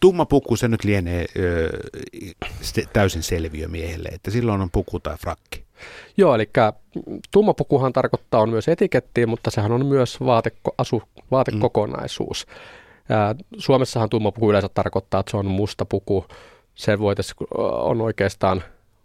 Tumma 0.00 0.26
puku, 0.26 0.56
se 0.56 0.68
nyt 0.68 0.84
lienee 0.84 1.26
ö, 1.38 1.68
täysin 2.92 3.22
selviö 3.22 3.68
miehelle, 3.68 4.08
että 4.08 4.30
silloin 4.30 4.60
on 4.60 4.70
puku 4.70 5.00
tai 5.00 5.16
frakki. 5.16 5.64
Joo, 6.16 6.34
eli 6.34 6.50
tummapukuhan 7.30 7.92
tarkoittaa 7.92 8.40
on 8.40 8.50
myös 8.50 8.68
etiketti, 8.68 9.26
mutta 9.26 9.50
sehän 9.50 9.72
on 9.72 9.86
myös 9.86 10.20
vaateko, 10.20 10.74
asu, 10.78 11.02
vaatekokonaisuus. 11.30 12.46
Mm. 12.46 12.54
Suomessahan 13.58 14.08
tummapuku 14.08 14.50
yleensä 14.50 14.68
tarkoittaa, 14.68 15.20
että 15.20 15.30
se 15.30 15.36
on 15.36 15.46
musta 15.46 15.84
puku. 15.84 16.26
Se 16.74 16.98
voitaisiin, 16.98 17.36
on 17.58 18.00
oikeastaan 18.00 18.62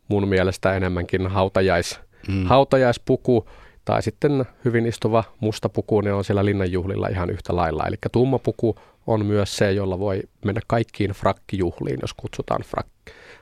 mun 0.08 0.28
mielestä 0.28 0.76
enemmänkin 0.76 1.28
hautajais, 1.28 2.00
mm. 2.28 2.46
hautajaispuku 2.46 3.50
tai 3.86 4.04
sitten 4.04 4.46
hyvin 4.66 4.86
istuva 4.86 5.24
musta 5.40 5.70
puku, 5.70 6.02
ne 6.02 6.13
on 6.13 6.24
siellä 6.24 6.46
linnanjuhlilla 6.46 7.08
ihan 7.08 7.30
yhtä 7.30 7.56
lailla. 7.56 7.84
Eli 7.88 7.96
tummapuku 8.12 8.75
on 9.08 9.25
myös 9.25 9.58
se, 9.58 9.72
jolla 9.72 10.00
voi 10.00 10.22
mennä 10.46 10.62
kaikkiin 10.68 11.12
frakkijuhliin, 11.12 11.98
jos 12.02 12.13
kutsutaan 12.13 12.62
frak, 12.62 12.88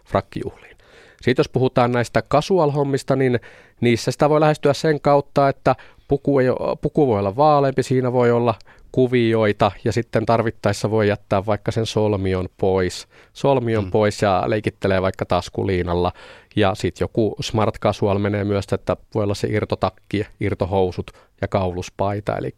frakkijuhliin. 0.06 0.78
Sitten 1.22 1.40
jos 1.44 1.50
puhutaan 1.50 1.92
näistä 1.92 2.24
casual-hommista, 2.34 3.16
niin 3.16 3.40
niissä 3.82 4.12
sitä 4.12 4.30
voi 4.30 4.40
lähestyä 4.40 4.74
sen 4.74 5.02
kautta, 5.02 5.50
että 5.50 5.76
puku, 6.12 6.40
ei, 6.40 6.48
puku 6.82 7.08
voi 7.08 7.20
olla 7.20 7.36
vaaleampi, 7.36 7.84
siinä 7.84 8.14
voi 8.14 8.32
olla 8.32 8.56
kuvioita 8.92 9.72
ja 9.84 9.92
sitten 9.92 10.26
tarvittaessa 10.26 10.92
voi 10.92 11.08
jättää 11.08 11.46
vaikka 11.46 11.72
sen 11.72 11.86
solmion 11.86 12.50
pois. 12.58 13.08
Solmion 13.34 13.84
mm. 13.84 13.92
pois 13.92 14.22
ja 14.22 14.44
leikittelee 14.46 15.02
vaikka 15.02 15.26
taskuliinalla. 15.26 16.12
Ja 16.56 16.76
sitten 16.76 17.04
joku 17.04 17.36
smart 17.40 17.80
casual 17.80 18.20
menee 18.20 18.44
myös, 18.44 18.66
että 18.72 18.98
voi 19.16 19.24
olla 19.24 19.34
se 19.34 19.48
irtotakki, 19.48 20.26
irtohousut 20.40 21.12
ja 21.42 21.48
kauluspaita. 21.48 22.38
Eli 22.38 22.56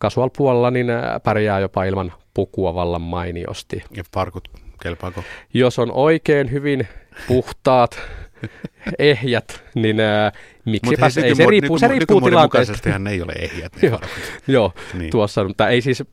casual 0.00 0.30
puolella 0.36 0.70
niin 0.70 0.86
pärjää 1.22 1.60
jopa 1.60 1.84
ilman 1.84 2.12
pukua 2.34 2.74
vallan 2.74 3.02
mainiosti. 3.02 3.82
Ja 3.96 4.04
farkut 4.14 4.48
kelpaako? 4.82 5.24
Jos 5.54 5.78
on 5.78 5.92
oikein 5.92 6.50
hyvin 6.50 6.88
puhtaat, 7.28 8.00
ehjät, 8.98 9.64
niin 9.74 10.00
ää, 10.00 10.32
miksipä 10.64 11.10
se, 11.10 11.20
ei, 11.20 11.34
se 11.34 11.46
riippuu, 11.46 11.78
se 11.78 11.88
riippuu 11.88 12.20
tilanteesta. 12.20 12.90
ei 13.10 13.22
ole 13.22 13.32
ehjät. 13.32 13.72
joo, 13.82 14.00
joo 14.46 14.72
niin. 14.94 15.10
tuossa, 15.10 15.44
mutta 15.44 15.68
ei 15.68 15.80
siis, 15.80 16.04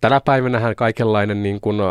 tänä 0.00 0.20
päivänähän 0.20 0.76
kaikenlainen 0.76 1.42
niin 1.42 1.60
kun, 1.60 1.80
ä, 1.80 1.84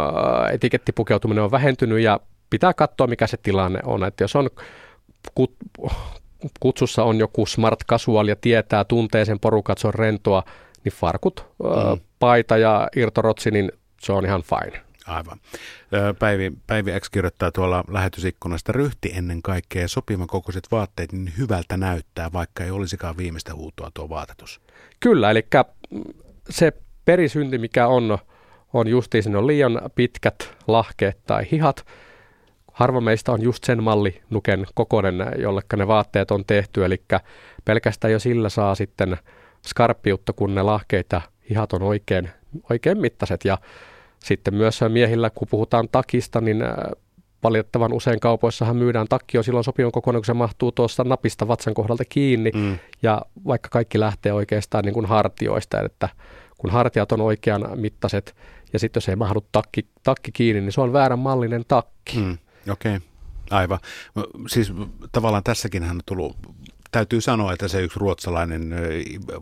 etikettipukeutuminen 0.51 1.43
on 1.43 1.51
vähentynyt 1.51 1.99
ja 1.99 2.19
pitää 2.49 2.73
katsoa, 2.73 3.07
mikä 3.07 3.27
se 3.27 3.37
tilanne 3.37 3.79
on. 3.85 4.03
Että 4.03 4.23
jos 4.23 4.35
on 4.35 4.49
kut, 5.35 5.55
kutsussa 6.59 7.03
on 7.03 7.19
joku 7.19 7.45
smart 7.45 7.79
casual 7.89 8.27
ja 8.27 8.35
tietää, 8.35 8.83
tuntee 8.83 9.25
sen 9.25 9.39
porukat, 9.39 9.77
se 9.77 9.87
on 9.87 9.93
rentoa, 9.93 10.43
niin 10.87 10.99
farkut, 10.99 11.45
mm. 11.63 12.01
paita 12.19 12.57
ja 12.57 12.87
irtorotsi, 12.95 13.51
niin 13.51 13.71
se 14.01 14.13
on 14.13 14.25
ihan 14.25 14.43
fine. 14.43 14.81
Aivan. 15.07 15.39
Päivi, 16.19 16.51
Päivi 16.67 16.99
X 16.99 17.09
kirjoittaa 17.09 17.51
tuolla 17.51 17.83
lähetysikkunasta, 17.87 18.71
ryhti 18.71 19.11
ennen 19.15 19.41
kaikkea 19.41 19.87
sopivan 19.87 20.27
kokoiset 20.27 20.67
vaatteet 20.71 21.11
niin 21.11 21.33
hyvältä 21.37 21.77
näyttää, 21.77 22.29
vaikka 22.33 22.63
ei 22.63 22.71
olisikaan 22.71 23.17
viimeistä 23.17 23.55
huutoa 23.55 23.91
tuo 23.93 24.09
vaatetus. 24.09 24.61
Kyllä, 24.99 25.31
eli 25.31 25.47
se 26.49 26.73
perisynti, 27.05 27.57
mikä 27.57 27.87
on, 27.87 28.17
on 28.73 28.87
justiin, 28.87 29.23
sinne 29.23 29.37
on 29.37 29.47
liian 29.47 29.81
pitkät 29.95 30.55
lahkeet 30.67 31.17
tai 31.27 31.47
hihat. 31.51 31.85
Harva 32.73 33.01
meistä 33.01 33.31
on 33.31 33.41
just 33.41 33.63
sen 33.63 33.83
malli 33.83 34.21
nuken 34.29 34.65
kokoinen, 34.73 35.25
jollekka 35.37 35.77
ne 35.77 35.87
vaatteet 35.87 36.31
on 36.31 36.45
tehty, 36.45 36.85
eli 36.85 37.01
pelkästään 37.65 38.11
jo 38.11 38.19
sillä 38.19 38.49
saa 38.49 38.75
sitten 38.75 39.17
skarppiutta, 39.67 40.33
kun 40.33 40.55
ne 40.55 40.61
lahkeet 40.61 41.07
ja 41.11 41.21
hihat 41.49 41.73
on 41.73 41.83
oikein, 41.83 42.29
oikein 42.69 42.97
mittaiset. 42.97 43.45
Ja 43.45 43.57
sitten 44.19 44.53
myös 44.53 44.79
miehillä, 44.89 45.29
kun 45.29 45.47
puhutaan 45.51 45.89
takista, 45.91 46.41
niin 46.41 46.61
äh, 46.61 46.69
valitettavan 47.43 47.93
usein 47.93 48.19
kaupoissahan 48.19 48.77
myydään 48.77 49.07
takki 49.07 49.37
on 49.37 49.43
silloin 49.43 49.63
sopivan 49.63 49.91
kokonaan, 49.91 50.21
kun 50.21 50.25
se 50.25 50.33
mahtuu 50.33 50.71
tuosta 50.71 51.03
napista 51.03 51.47
vatsan 51.47 51.73
kohdalta 51.73 52.03
kiinni. 52.09 52.51
Mm. 52.55 52.79
Ja 53.01 53.21
vaikka 53.47 53.69
kaikki 53.69 53.99
lähtee 53.99 54.33
oikeastaan 54.33 54.83
niin 54.83 54.93
kuin 54.93 55.05
hartioista, 55.05 55.81
että 55.81 56.09
kun 56.57 56.69
hartiat 56.69 57.11
on 57.11 57.21
oikean 57.21 57.69
mittaiset 57.75 58.35
ja 58.73 58.79
sitten 58.79 58.97
jos 58.97 59.09
ei 59.09 59.15
mahdu 59.15 59.45
takki, 59.51 59.87
takki 60.03 60.31
kiinni, 60.31 60.61
niin 60.61 60.71
se 60.71 60.81
on 60.81 60.93
väärän 60.93 61.19
mallinen 61.19 61.65
takki. 61.67 62.17
Mm. 62.17 62.37
Okei. 62.71 62.95
Okay. 62.95 63.07
Aivan. 63.51 63.79
Siis 64.47 64.73
tavallaan 65.11 65.43
tässäkin 65.43 65.83
hän 65.83 65.95
on 65.95 66.01
tullut 66.05 66.37
täytyy 66.91 67.21
sanoa, 67.21 67.53
että 67.53 67.67
se 67.67 67.81
yksi 67.81 67.99
ruotsalainen 67.99 68.75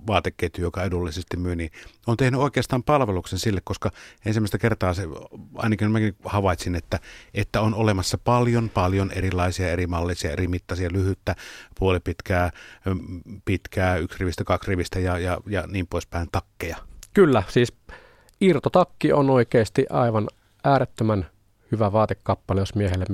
vaateketju, 0.07 0.63
joka 0.63 0.83
edullisesti 0.83 1.37
myy, 1.37 1.55
niin 1.55 1.71
on 2.07 2.17
tehnyt 2.17 2.41
oikeastaan 2.41 2.83
palveluksen 2.83 3.39
sille, 3.39 3.61
koska 3.63 3.91
ensimmäistä 4.25 4.57
kertaa 4.57 4.93
se, 4.93 5.03
ainakin 5.55 5.91
mäkin 5.91 6.15
havaitsin, 6.25 6.75
että, 6.75 6.99
että 7.33 7.61
on 7.61 7.73
olemassa 7.73 8.17
paljon, 8.17 8.69
paljon 8.69 9.11
erilaisia, 9.11 9.71
eri 9.71 9.87
mallisia, 9.87 10.31
eri 10.31 10.47
mittaisia, 10.47 10.89
lyhyttä, 10.91 11.35
puolipitkää, 11.79 12.51
pitkää, 13.45 13.97
yksi 13.97 14.19
rivistä, 14.19 14.43
kaksi 14.43 14.69
rivistä 14.69 14.99
ja, 14.99 15.19
ja, 15.19 15.37
ja 15.47 15.63
niin 15.67 15.87
poispäin 15.87 16.27
takkeja. 16.31 16.77
Kyllä, 17.13 17.43
siis 17.47 17.73
irtotakki 18.41 19.13
on 19.13 19.29
oikeasti 19.29 19.85
aivan 19.89 20.27
äärettömän 20.63 21.27
hyvä 21.71 21.91
vaatekappale, 21.91 22.59
jos 22.59 22.75
miehelle, 22.75 23.05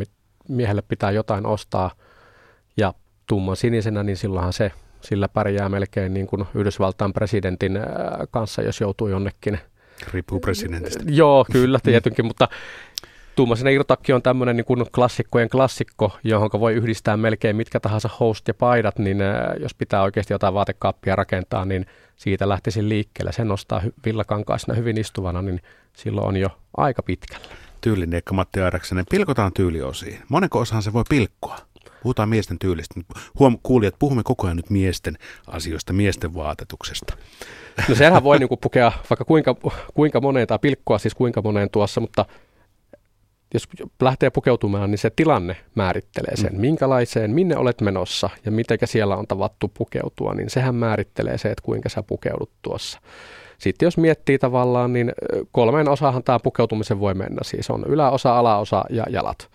miehelle 0.50 0.82
pitää 0.82 1.12
jotain 1.12 1.46
ostaa 1.46 1.92
tumman 3.32 3.56
sinisenä, 3.56 4.04
niin 4.04 4.18
silloinhan 4.18 4.54
se 4.54 4.72
sillä 5.02 5.28
pärjää 5.28 5.70
melkein 5.70 6.14
niin 6.14 6.28
kuin 6.28 6.46
Yhdysvaltain 6.56 7.14
presidentin 7.14 7.80
kanssa, 8.32 8.62
jos 8.62 8.82
joutuu 8.82 9.08
jonnekin. 9.08 9.60
Riippuu 10.14 10.40
presidentistä. 10.40 11.04
Joo, 11.08 11.46
kyllä 11.52 11.80
tietenkin, 11.84 12.26
mutta 12.26 12.48
Tuummaisen 13.36 13.74
irtotakki 13.74 14.14
on 14.14 14.22
tämmöinen 14.22 14.58
niin 14.58 14.66
kuin 14.66 14.86
klassikkojen 14.96 15.50
klassikko, 15.50 16.18
johon 16.24 16.50
voi 16.60 16.74
yhdistää 16.74 17.18
melkein 17.18 17.56
mitkä 17.56 17.80
tahansa 17.80 18.10
host 18.20 18.48
ja 18.48 18.54
paidat, 18.54 19.00
niin 19.00 19.18
jos 19.60 19.74
pitää 19.74 20.02
oikeasti 20.02 20.34
jotain 20.34 20.54
vaatekaappia 20.54 21.16
rakentaa, 21.16 21.66
niin 21.66 21.86
siitä 22.16 22.50
lähtisin 22.50 22.90
liikkeelle. 22.90 23.32
Sen 23.32 23.48
nostaa 23.48 23.82
villakankaisena 24.06 24.74
hyvin 24.74 24.98
istuvana, 24.98 25.42
niin 25.42 25.62
silloin 25.94 26.28
on 26.28 26.38
jo 26.38 26.50
aika 26.78 27.04
pitkällä. 27.04 27.46
Tyylineekka 27.82 28.34
Matti 28.34 28.62
Airaksenen, 28.62 29.06
pilkotaan 29.10 29.54
tyyliosiin. 29.54 30.20
Moneko 30.30 30.60
osahan 30.60 30.84
se 30.84 30.94
voi 30.94 31.04
pilkkoa? 31.10 31.58
Puhutaan 32.04 32.30
miesten 32.30 32.60
tyylistä. 32.60 33.02
Huom, 33.40 33.58
kuulijat, 33.64 33.96
puhumme 34.00 34.24
koko 34.24 34.48
ajan 34.48 34.58
nyt 34.58 34.70
miesten 34.70 35.18
asioista, 35.48 35.94
miesten 35.94 36.34
vaatetuksesta. 36.34 37.18
No 37.90 37.96
sehän 37.96 38.24
voi 38.24 38.40
niinku 38.40 38.58
pukea 38.58 38.92
vaikka 39.10 39.26
kuinka, 39.26 39.56
kuinka 39.94 40.22
moneen, 40.22 40.48
tai 40.48 40.60
pilkkoa 40.60 40.98
siis 40.98 41.16
kuinka 41.16 41.42
moneen 41.42 41.70
tuossa, 41.70 42.02
mutta 42.02 42.26
jos 43.54 43.68
lähtee 44.02 44.30
pukeutumaan, 44.30 44.92
niin 44.92 44.98
se 45.00 45.10
tilanne 45.10 45.58
määrittelee 45.76 46.36
sen, 46.36 46.54
mm. 46.54 46.62
minkälaiseen, 46.62 47.32
minne 47.32 47.58
olet 47.58 47.82
menossa 47.82 48.30
ja 48.46 48.52
miten 48.52 48.78
siellä 48.86 49.16
on 49.16 49.28
tavattu 49.28 49.68
pukeutua, 49.68 50.34
niin 50.34 50.50
sehän 50.50 50.76
määrittelee 50.76 51.38
se, 51.38 51.52
että 51.52 51.64
kuinka 51.66 51.90
sä 51.90 52.04
pukeudut 52.04 52.52
tuossa. 52.62 53.00
Sitten 53.58 53.86
jos 53.88 53.98
miettii 53.98 54.40
tavallaan, 54.40 54.94
niin 54.94 55.12
kolmeen 55.52 55.90
osahan 55.90 56.24
tämä 56.24 56.40
pukeutumisen 56.40 57.00
voi 57.00 57.14
mennä. 57.14 57.40
Siis 57.42 57.70
on 57.70 57.84
yläosa, 57.88 58.40
alaosa 58.40 58.84
ja 58.90 59.04
jalat. 59.10 59.50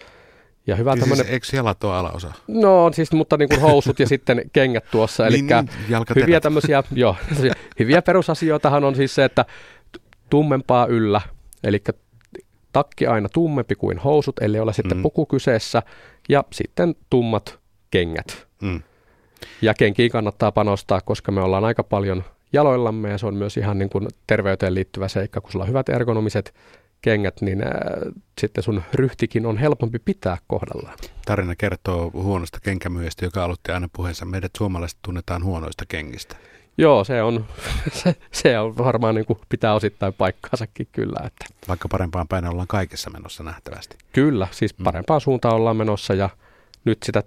Ja 0.66 0.76
hyvä 0.76 0.92
siis 0.92 1.04
tämmönen... 1.04 1.32
eikö 1.32 1.46
jalat 1.52 1.84
ole 1.84 1.94
alaosa? 1.94 2.32
No 2.48 2.90
siis, 2.92 3.12
mutta 3.12 3.36
niin 3.36 3.48
kuin 3.48 3.60
housut 3.60 4.00
ja 4.00 4.06
sitten 4.06 4.50
kengät 4.52 4.84
tuossa. 4.90 5.26
Eli 5.26 5.42
niin, 5.42 5.68
niin, 5.88 6.04
hyviä 6.16 6.40
tämmöisiä, 6.40 6.82
joo, 6.92 7.16
hyviä 7.78 8.02
perusasioitahan 8.02 8.84
on 8.84 8.96
siis 8.96 9.14
se, 9.14 9.24
että 9.24 9.44
tummempaa 10.30 10.86
yllä, 10.86 11.20
eli 11.64 11.82
takki 12.72 13.06
aina 13.06 13.28
tummempi 13.28 13.74
kuin 13.74 13.98
housut, 13.98 14.42
eli 14.42 14.58
ole 14.58 14.72
sitten 14.72 14.98
mm. 14.98 15.02
puku 15.02 15.26
kyseessä, 15.26 15.82
ja 16.28 16.44
sitten 16.52 16.94
tummat 17.10 17.58
kengät. 17.90 18.46
Mm. 18.62 18.82
Ja 19.62 19.74
kenkiin 19.74 20.10
kannattaa 20.10 20.52
panostaa, 20.52 21.00
koska 21.00 21.32
me 21.32 21.40
ollaan 21.40 21.64
aika 21.64 21.82
paljon 21.82 22.24
jaloillamme, 22.52 23.10
ja 23.10 23.18
se 23.18 23.26
on 23.26 23.34
myös 23.34 23.56
ihan 23.56 23.78
niin 23.78 23.90
kuin 23.90 24.08
terveyteen 24.26 24.74
liittyvä 24.74 25.08
seikka, 25.08 25.40
kun 25.40 25.52
sulla 25.52 25.62
on 25.62 25.68
hyvät 25.68 25.88
ergonomiset 25.88 26.54
kengät, 27.06 27.40
niin 27.40 27.62
ää, 27.62 28.00
sitten 28.40 28.64
sun 28.64 28.82
ryhtikin 28.94 29.46
on 29.46 29.58
helpompi 29.58 29.98
pitää 29.98 30.38
kohdallaan. 30.46 30.98
Tarina 31.26 31.56
kertoo 31.56 32.10
huonosta 32.14 32.58
kenkämyyjästä, 32.60 33.24
joka 33.24 33.44
aloitti 33.44 33.72
aina 33.72 33.88
puheensa. 33.92 34.24
Meidät 34.24 34.50
suomalaiset 34.56 34.98
tunnetaan 35.02 35.44
huonoista 35.44 35.84
kengistä. 35.88 36.36
Joo, 36.78 37.04
se 37.04 37.22
on, 37.22 37.46
se, 38.02 38.16
se 38.32 38.58
on 38.58 38.78
varmaan 38.78 39.14
niin 39.14 39.26
kuin 39.26 39.38
pitää 39.48 39.74
osittain 39.74 40.12
paikkaansakin 40.14 40.88
kyllä. 40.92 41.20
Että. 41.26 41.46
Vaikka 41.68 41.88
parempaan 41.88 42.28
päin 42.28 42.46
ollaan 42.46 42.68
kaikessa 42.68 43.10
menossa 43.10 43.42
nähtävästi. 43.42 43.96
Kyllä, 44.12 44.48
siis 44.50 44.78
mm. 44.78 44.84
parempaan 44.84 45.20
mm. 45.20 45.22
suuntaan 45.22 45.54
ollaan 45.54 45.76
menossa 45.76 46.14
ja 46.14 46.30
nyt 46.84 46.98
sitä 47.02 47.22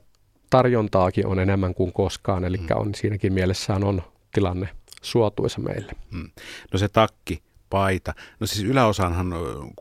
tarjontaakin 0.50 1.28
on 1.28 1.40
enemmän 1.40 1.74
kuin 1.74 1.94
koskaan, 1.94 2.46
eli 2.46 2.58
mm. 2.58 2.68
on 2.76 2.96
siinäkin 2.96 3.34
mielessään 3.34 3.84
on 3.84 4.02
tilanne 4.34 4.70
suotuisa 5.02 5.60
meille. 5.60 5.92
Mm. 6.12 6.30
No 6.74 6.80
se 6.80 6.88
takki, 6.88 7.42
paita. 7.70 8.14
No 8.40 8.48
siis 8.48 8.64
yläosanhan, 8.64 9.34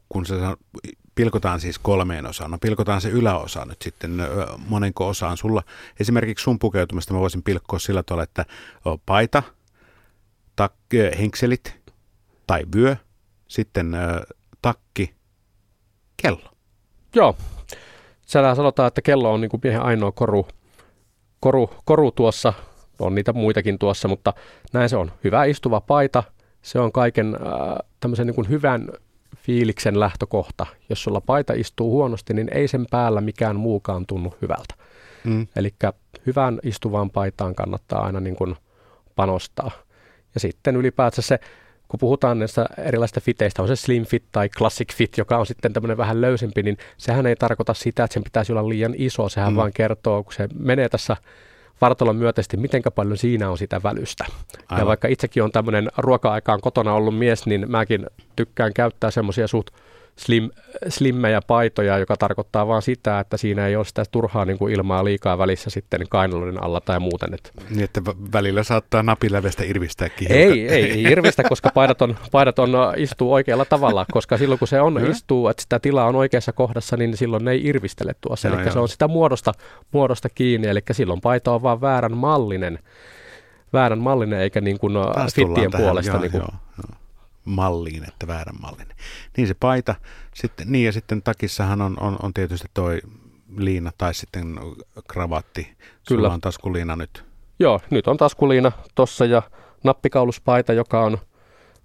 kun 0.08 0.26
se 0.26 0.34
pilkotaan 1.14 1.60
siis 1.60 1.78
kolmeen 1.78 2.26
osaan, 2.26 2.50
no 2.50 2.58
pilkotaan 2.60 3.00
se 3.00 3.08
yläosa 3.08 3.64
nyt 3.64 3.82
sitten 3.82 4.16
monenko 4.68 5.08
osaan. 5.08 5.36
Sulla 5.36 5.62
esimerkiksi 6.00 6.42
sun 6.42 6.58
pukeutumista 6.58 7.14
mä 7.14 7.20
voisin 7.20 7.42
pilkkoa 7.42 7.78
sillä 7.78 8.02
tavalla, 8.02 8.22
että 8.22 8.44
paita, 9.06 9.42
tak, 10.56 10.72
henkselit 11.18 11.80
tai 12.46 12.64
vyö, 12.74 12.96
sitten 13.48 13.96
takki, 14.62 15.14
kello. 16.22 16.50
Joo. 17.14 17.36
Siellä 18.26 18.54
sanotaan, 18.54 18.88
että 18.88 19.02
kello 19.02 19.32
on 19.32 19.40
niin 19.40 19.50
kuin 19.50 19.60
miehen 19.64 19.82
ainoa 19.82 20.12
koru, 20.12 20.48
koru, 21.40 21.70
koru 21.84 22.10
tuossa, 22.10 22.52
on 22.98 23.14
niitä 23.14 23.32
muitakin 23.32 23.78
tuossa, 23.78 24.08
mutta 24.08 24.32
näin 24.72 24.88
se 24.88 24.96
on. 24.96 25.12
Hyvä 25.24 25.44
istuva 25.44 25.80
paita, 25.80 26.22
se 26.68 26.78
on 26.78 26.92
kaiken 26.92 27.34
äh, 27.34 27.76
tämmöisen 28.00 28.26
niin 28.26 28.34
kuin 28.34 28.48
hyvän 28.48 28.88
fiiliksen 29.36 30.00
lähtökohta. 30.00 30.66
Jos 30.88 31.02
sulla 31.02 31.20
paita 31.20 31.52
istuu 31.52 31.90
huonosti, 31.90 32.34
niin 32.34 32.48
ei 32.52 32.68
sen 32.68 32.86
päällä 32.90 33.20
mikään 33.20 33.56
muukaan 33.56 34.06
tunnu 34.06 34.34
hyvältä. 34.42 34.74
Mm. 35.24 35.46
Eli 35.56 35.74
hyvään 36.26 36.58
istuvaan 36.62 37.10
paitaan 37.10 37.54
kannattaa 37.54 38.04
aina 38.04 38.20
niin 38.20 38.36
kuin 38.36 38.56
panostaa. 39.16 39.70
Ja 40.34 40.40
sitten 40.40 40.76
ylipäätään 40.76 41.22
se, 41.22 41.38
kun 41.88 42.00
puhutaan 42.00 42.38
näistä 42.38 42.66
erilaisista 42.86 43.20
fiteistä, 43.20 43.62
on 43.62 43.68
se 43.68 43.76
slim 43.76 44.06
fit 44.06 44.24
tai 44.32 44.48
classic 44.48 44.94
fit, 44.94 45.18
joka 45.18 45.38
on 45.38 45.46
sitten 45.46 45.72
tämmöinen 45.72 45.96
vähän 45.96 46.20
löysempi, 46.20 46.62
niin 46.62 46.76
sehän 46.96 47.26
ei 47.26 47.36
tarkoita 47.36 47.74
sitä, 47.74 48.04
että 48.04 48.14
sen 48.14 48.24
pitäisi 48.24 48.52
olla 48.52 48.68
liian 48.68 48.94
iso. 48.96 49.28
Sehän 49.28 49.52
mm. 49.52 49.56
vaan 49.56 49.72
kertoo, 49.72 50.24
kun 50.24 50.32
se 50.32 50.48
menee 50.58 50.88
tässä 50.88 51.16
vartalon 51.80 52.16
myötäisesti, 52.16 52.56
miten 52.56 52.82
paljon 52.94 53.18
siinä 53.18 53.50
on 53.50 53.58
sitä 53.58 53.82
välystä. 53.82 54.24
Aivan. 54.68 54.78
Ja 54.78 54.86
vaikka 54.86 55.08
itsekin 55.08 55.42
on 55.42 55.52
tämmöinen 55.52 55.88
ruoka-aikaan 55.96 56.60
kotona 56.60 56.92
ollut 56.94 57.18
mies, 57.18 57.46
niin 57.46 57.70
mäkin 57.70 58.06
tykkään 58.36 58.74
käyttää 58.74 59.10
semmoisia 59.10 59.48
suht 59.48 59.68
slim, 60.18 60.50
slimmejä 60.88 61.40
paitoja, 61.46 61.98
joka 61.98 62.16
tarkoittaa 62.16 62.66
vain 62.66 62.82
sitä, 62.82 63.20
että 63.20 63.36
siinä 63.36 63.66
ei 63.66 63.76
ole 63.76 63.84
sitä 63.84 64.02
turhaa 64.10 64.44
niin 64.44 64.58
kuin 64.58 64.74
ilmaa 64.74 65.04
liikaa 65.04 65.38
välissä 65.38 65.70
sitten 65.70 66.00
kainaloiden 66.10 66.62
alla 66.62 66.80
tai 66.80 67.00
muuten. 67.00 67.34
Että. 67.34 67.50
Niin, 67.70 67.84
että 67.84 68.00
välillä 68.32 68.62
saattaa 68.62 69.02
napilävestä 69.02 69.64
irvistääkin. 69.64 70.32
Ei, 70.32 70.68
ei, 70.68 70.90
ei 70.90 71.02
irvistä, 71.02 71.42
koska 71.42 71.70
paidat, 71.74 72.02
on, 72.02 72.16
paidat 72.32 72.58
on, 72.58 72.70
istuu 72.96 73.32
oikealla 73.32 73.64
tavalla, 73.64 74.06
koska 74.12 74.38
silloin 74.38 74.58
kun 74.58 74.68
se 74.68 74.80
on 74.80 75.10
istuu, 75.10 75.48
että 75.48 75.62
sitä 75.62 75.78
tilaa 75.78 76.06
on 76.06 76.16
oikeassa 76.16 76.52
kohdassa, 76.52 76.96
niin 76.96 77.16
silloin 77.16 77.44
ne 77.44 77.50
ei 77.50 77.66
irvistele 77.66 78.12
tuossa. 78.20 78.48
Eli 78.48 78.62
joo. 78.62 78.70
se 78.70 78.78
on 78.78 78.88
sitä 78.88 79.08
muodosta, 79.08 79.52
muodosta 79.92 80.28
kiinni, 80.28 80.68
eli 80.68 80.80
silloin 80.92 81.20
paita 81.20 81.52
on 81.52 81.62
vaan 81.62 81.80
väärän 81.80 82.16
mallinen, 82.16 82.78
väärän 83.72 83.98
mallinen 83.98 84.40
eikä 84.40 84.60
niin 84.60 84.78
kuin 84.78 84.94
fittien 85.34 85.70
puolesta. 85.76 86.12
Joo, 86.12 86.20
niin 86.20 86.30
kuin, 86.30 86.40
joo, 86.40 86.58
joo 86.88 86.97
malliin, 87.48 88.04
että 88.08 88.26
väärän 88.26 88.60
mallinen. 88.60 88.96
Niin 89.36 89.48
se 89.48 89.54
paita, 89.60 89.94
sitten, 90.34 90.72
niin 90.72 90.86
ja 90.86 90.92
sitten 90.92 91.22
takissahan 91.22 91.82
on, 91.82 91.96
on, 92.00 92.16
on 92.22 92.34
tietysti 92.34 92.68
toi 92.74 93.00
liina 93.56 93.92
tai 93.98 94.14
sitten 94.14 94.60
kravatti. 95.08 95.64
Kyllä. 95.64 95.78
Sulla 96.02 96.34
on 96.34 96.40
taskuliina 96.40 96.96
nyt. 96.96 97.24
Joo, 97.58 97.80
nyt 97.90 98.08
on 98.08 98.16
taskuliina 98.16 98.72
tossa 98.94 99.24
ja 99.24 99.42
nappikauluspaita, 99.84 100.72
joka 100.72 101.00
on 101.00 101.18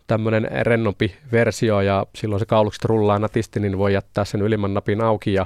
tämmöinen 0.08 0.48
rennompi 0.62 1.15
versio 1.32 1.82
ja 1.82 2.05
silloin 2.15 2.39
se 2.39 2.46
kaulukset 2.46 2.86
rullaa 2.86 3.20
natisti, 3.20 3.60
niin 3.60 3.77
voi 3.77 3.93
jättää 3.93 4.25
sen 4.25 4.41
ylimmän 4.41 4.74
napin 4.74 5.01
auki 5.01 5.34
ja 5.34 5.46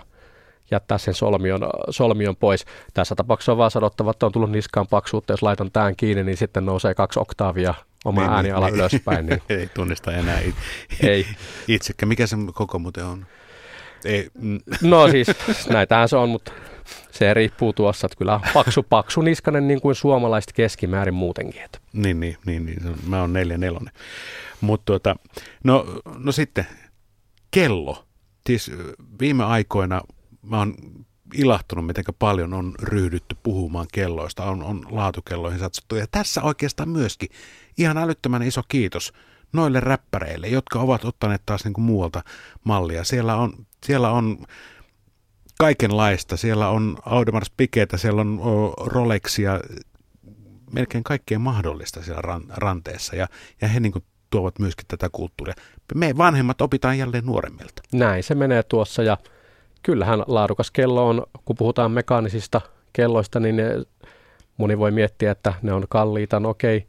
jättää 0.71 0.97
sen 0.97 1.13
solmion, 1.13 1.62
solmion 1.89 2.36
pois. 2.36 2.65
Tässä 2.93 3.15
tapauksessa 3.15 3.51
on 3.51 3.57
vaan 3.57 3.71
sanottava, 3.71 4.12
että 4.12 4.25
on 4.25 4.31
tullut 4.31 4.51
niskaan 4.51 4.88
paksuutta, 4.88 5.33
jos 5.33 5.41
laitan 5.41 5.71
tämän 5.71 5.95
kiinni, 5.95 6.24
niin 6.24 6.38
sitten 6.38 6.65
nousee 6.65 6.93
kaksi 6.93 7.19
oktaavia 7.19 7.74
oma 8.05 8.21
niin, 8.21 8.31
ääni 8.31 8.51
ala 8.51 8.65
niin, 8.65 8.75
ylöspäin. 8.75 9.25
Niin. 9.25 9.41
ei 9.59 9.69
tunnista 9.74 10.12
enää 10.13 10.39
it, 10.39 10.55
ei. 11.03 11.27
itsekä. 11.67 12.05
Mikä 12.05 12.27
se 12.27 12.36
koko 12.53 12.79
muuten 12.79 13.05
on? 13.05 13.25
Ei. 14.05 14.29
Mm. 14.33 14.59
No 14.81 15.07
siis, 15.07 15.27
näitähän 15.69 16.09
se 16.09 16.17
on, 16.17 16.29
mutta 16.29 16.51
se 17.12 17.33
riippuu 17.33 17.74
tuossa, 17.74 18.05
että 18.07 18.17
kyllä 18.17 18.39
paksu, 18.53 18.83
paksu 18.83 19.21
niskanen 19.21 19.67
niin 19.67 19.81
kuin 19.81 19.95
suomalaiset 19.95 20.53
keskimäärin 20.53 21.13
muutenkin. 21.13 21.62
Että. 21.62 21.79
Niin, 21.93 22.19
niin, 22.19 22.38
niin, 22.45 22.65
niin, 22.65 22.81
mä 23.07 23.21
oon 23.21 23.33
neljä 23.33 23.57
nelonen. 23.57 23.93
Mutta 24.62 24.86
tuota, 24.86 25.15
no, 25.63 25.86
no 26.17 26.31
sitten 26.31 26.67
kello. 27.51 28.03
Siis 28.47 28.71
viime 29.19 29.43
aikoina 29.43 30.01
mä 30.49 30.57
oon 30.57 30.75
ilahtunut, 31.33 31.85
miten 31.85 32.03
paljon 32.19 32.53
on 32.53 32.75
ryhdytty 32.81 33.37
puhumaan 33.43 33.87
kelloista, 33.93 34.43
on, 34.43 34.63
on 34.63 34.85
laatukelloihin 34.89 35.59
satsuttu. 35.59 35.95
Ja 35.95 36.07
tässä 36.11 36.41
oikeastaan 36.41 36.89
myöskin 36.89 37.29
ihan 37.77 37.97
älyttömän 37.97 38.43
iso 38.43 38.61
kiitos 38.67 39.13
noille 39.53 39.79
räppäreille, 39.79 40.47
jotka 40.47 40.79
ovat 40.79 41.05
ottaneet 41.05 41.41
taas 41.45 41.63
niin 41.63 41.73
kuin 41.73 41.85
muualta 41.85 42.23
mallia. 42.63 43.03
Siellä 43.03 43.35
on, 43.35 43.53
siellä 43.85 44.11
on 44.11 44.37
kaikenlaista. 45.60 46.38
Siellä 46.38 46.69
on 46.69 46.97
Audemars 47.05 47.51
Piketä, 47.57 47.97
siellä 47.97 48.21
on 48.21 48.39
Rolexia, 48.86 49.60
melkein 50.71 51.03
kaikkea 51.03 51.39
mahdollista 51.39 52.03
siellä 52.03 52.21
ran, 52.21 52.43
ranteessa. 52.47 53.15
Ja, 53.15 53.27
ja 53.62 53.67
he 53.67 53.79
niin 53.79 53.91
kuin 53.91 54.03
tuovat 54.29 54.60
myöskin 54.60 54.86
tätä 54.88 55.10
kulttuuria. 55.12 55.55
Me 55.95 56.17
vanhemmat 56.17 56.62
opitaan 56.62 56.97
jälleen 56.97 57.25
nuoremmilta. 57.25 57.81
Näin 57.93 58.23
se 58.23 58.36
menee 58.36 58.63
tuossa 58.63 59.03
ja 59.03 59.17
kyllähän 59.83 60.23
laadukas 60.27 60.71
kello 60.71 61.09
on, 61.09 61.23
kun 61.45 61.55
puhutaan 61.55 61.91
mekaanisista 61.91 62.61
kelloista, 62.93 63.39
niin 63.39 63.55
ne, 63.55 63.71
moni 64.57 64.77
voi 64.77 64.91
miettiä, 64.91 65.31
että 65.31 65.53
ne 65.61 65.73
on 65.73 65.85
kalliita. 65.89 66.39
No 66.39 66.49
okei, 66.49 66.87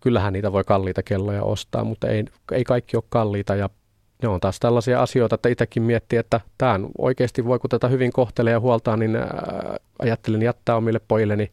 kyllähän 0.00 0.32
niitä 0.32 0.52
voi 0.52 0.64
kalliita 0.64 1.02
kelloja 1.02 1.42
ostaa, 1.42 1.84
mutta 1.84 2.08
ei, 2.08 2.24
ei 2.52 2.64
kaikki 2.64 2.96
ole 2.96 3.04
kalliita 3.08 3.54
ja 3.54 3.70
ne 4.22 4.28
on 4.28 4.40
taas 4.40 4.60
tällaisia 4.60 5.02
asioita, 5.02 5.34
että 5.34 5.48
itsekin 5.48 5.82
miettii, 5.82 6.18
että 6.18 6.40
tämä 6.58 6.80
oikeasti 6.98 7.44
voi, 7.44 7.58
kun 7.58 7.70
tätä 7.70 7.88
hyvin 7.88 8.12
kohtelee 8.12 8.52
ja 8.52 8.60
huoltaa, 8.60 8.96
niin 8.96 9.16
ää, 9.16 9.76
ajattelin 9.98 10.42
jättää 10.42 10.76
omille 10.76 11.00
pojilleni 11.08 11.52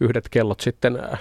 yhdet 0.00 0.28
kellot 0.28 0.60
sitten 0.60 0.96
ää, 0.96 1.18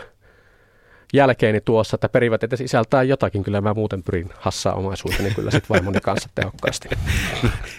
jälkeeni 1.14 1.62
tuossa, 1.62 1.96
että 1.96 2.10
perivät 2.10 2.44
edes 2.44 2.62
isältää 2.62 3.04
jotakin. 3.04 3.44
Kyllä 3.44 3.62
mä 3.62 3.74
muuten 3.74 4.04
pyrin 4.04 4.30
hassaa 4.38 4.74
omaisuuteni 4.74 5.34
kyllä 5.34 5.52
sitten 5.52 5.70
vaimoni 5.70 6.00
kanssa 6.00 6.30
tehokkaasti. 6.36 6.90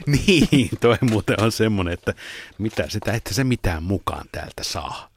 Niin, 0.06 0.68
toi 0.80 0.96
muuten 1.10 1.42
on 1.42 1.52
semmoinen, 1.52 1.94
että 1.94 2.14
mitä 2.58 2.84
sitä, 2.88 3.12
että 3.12 3.34
se 3.34 3.44
mitään 3.44 3.82
mukaan 3.82 4.26
täältä 4.32 4.64
saa. 4.64 5.08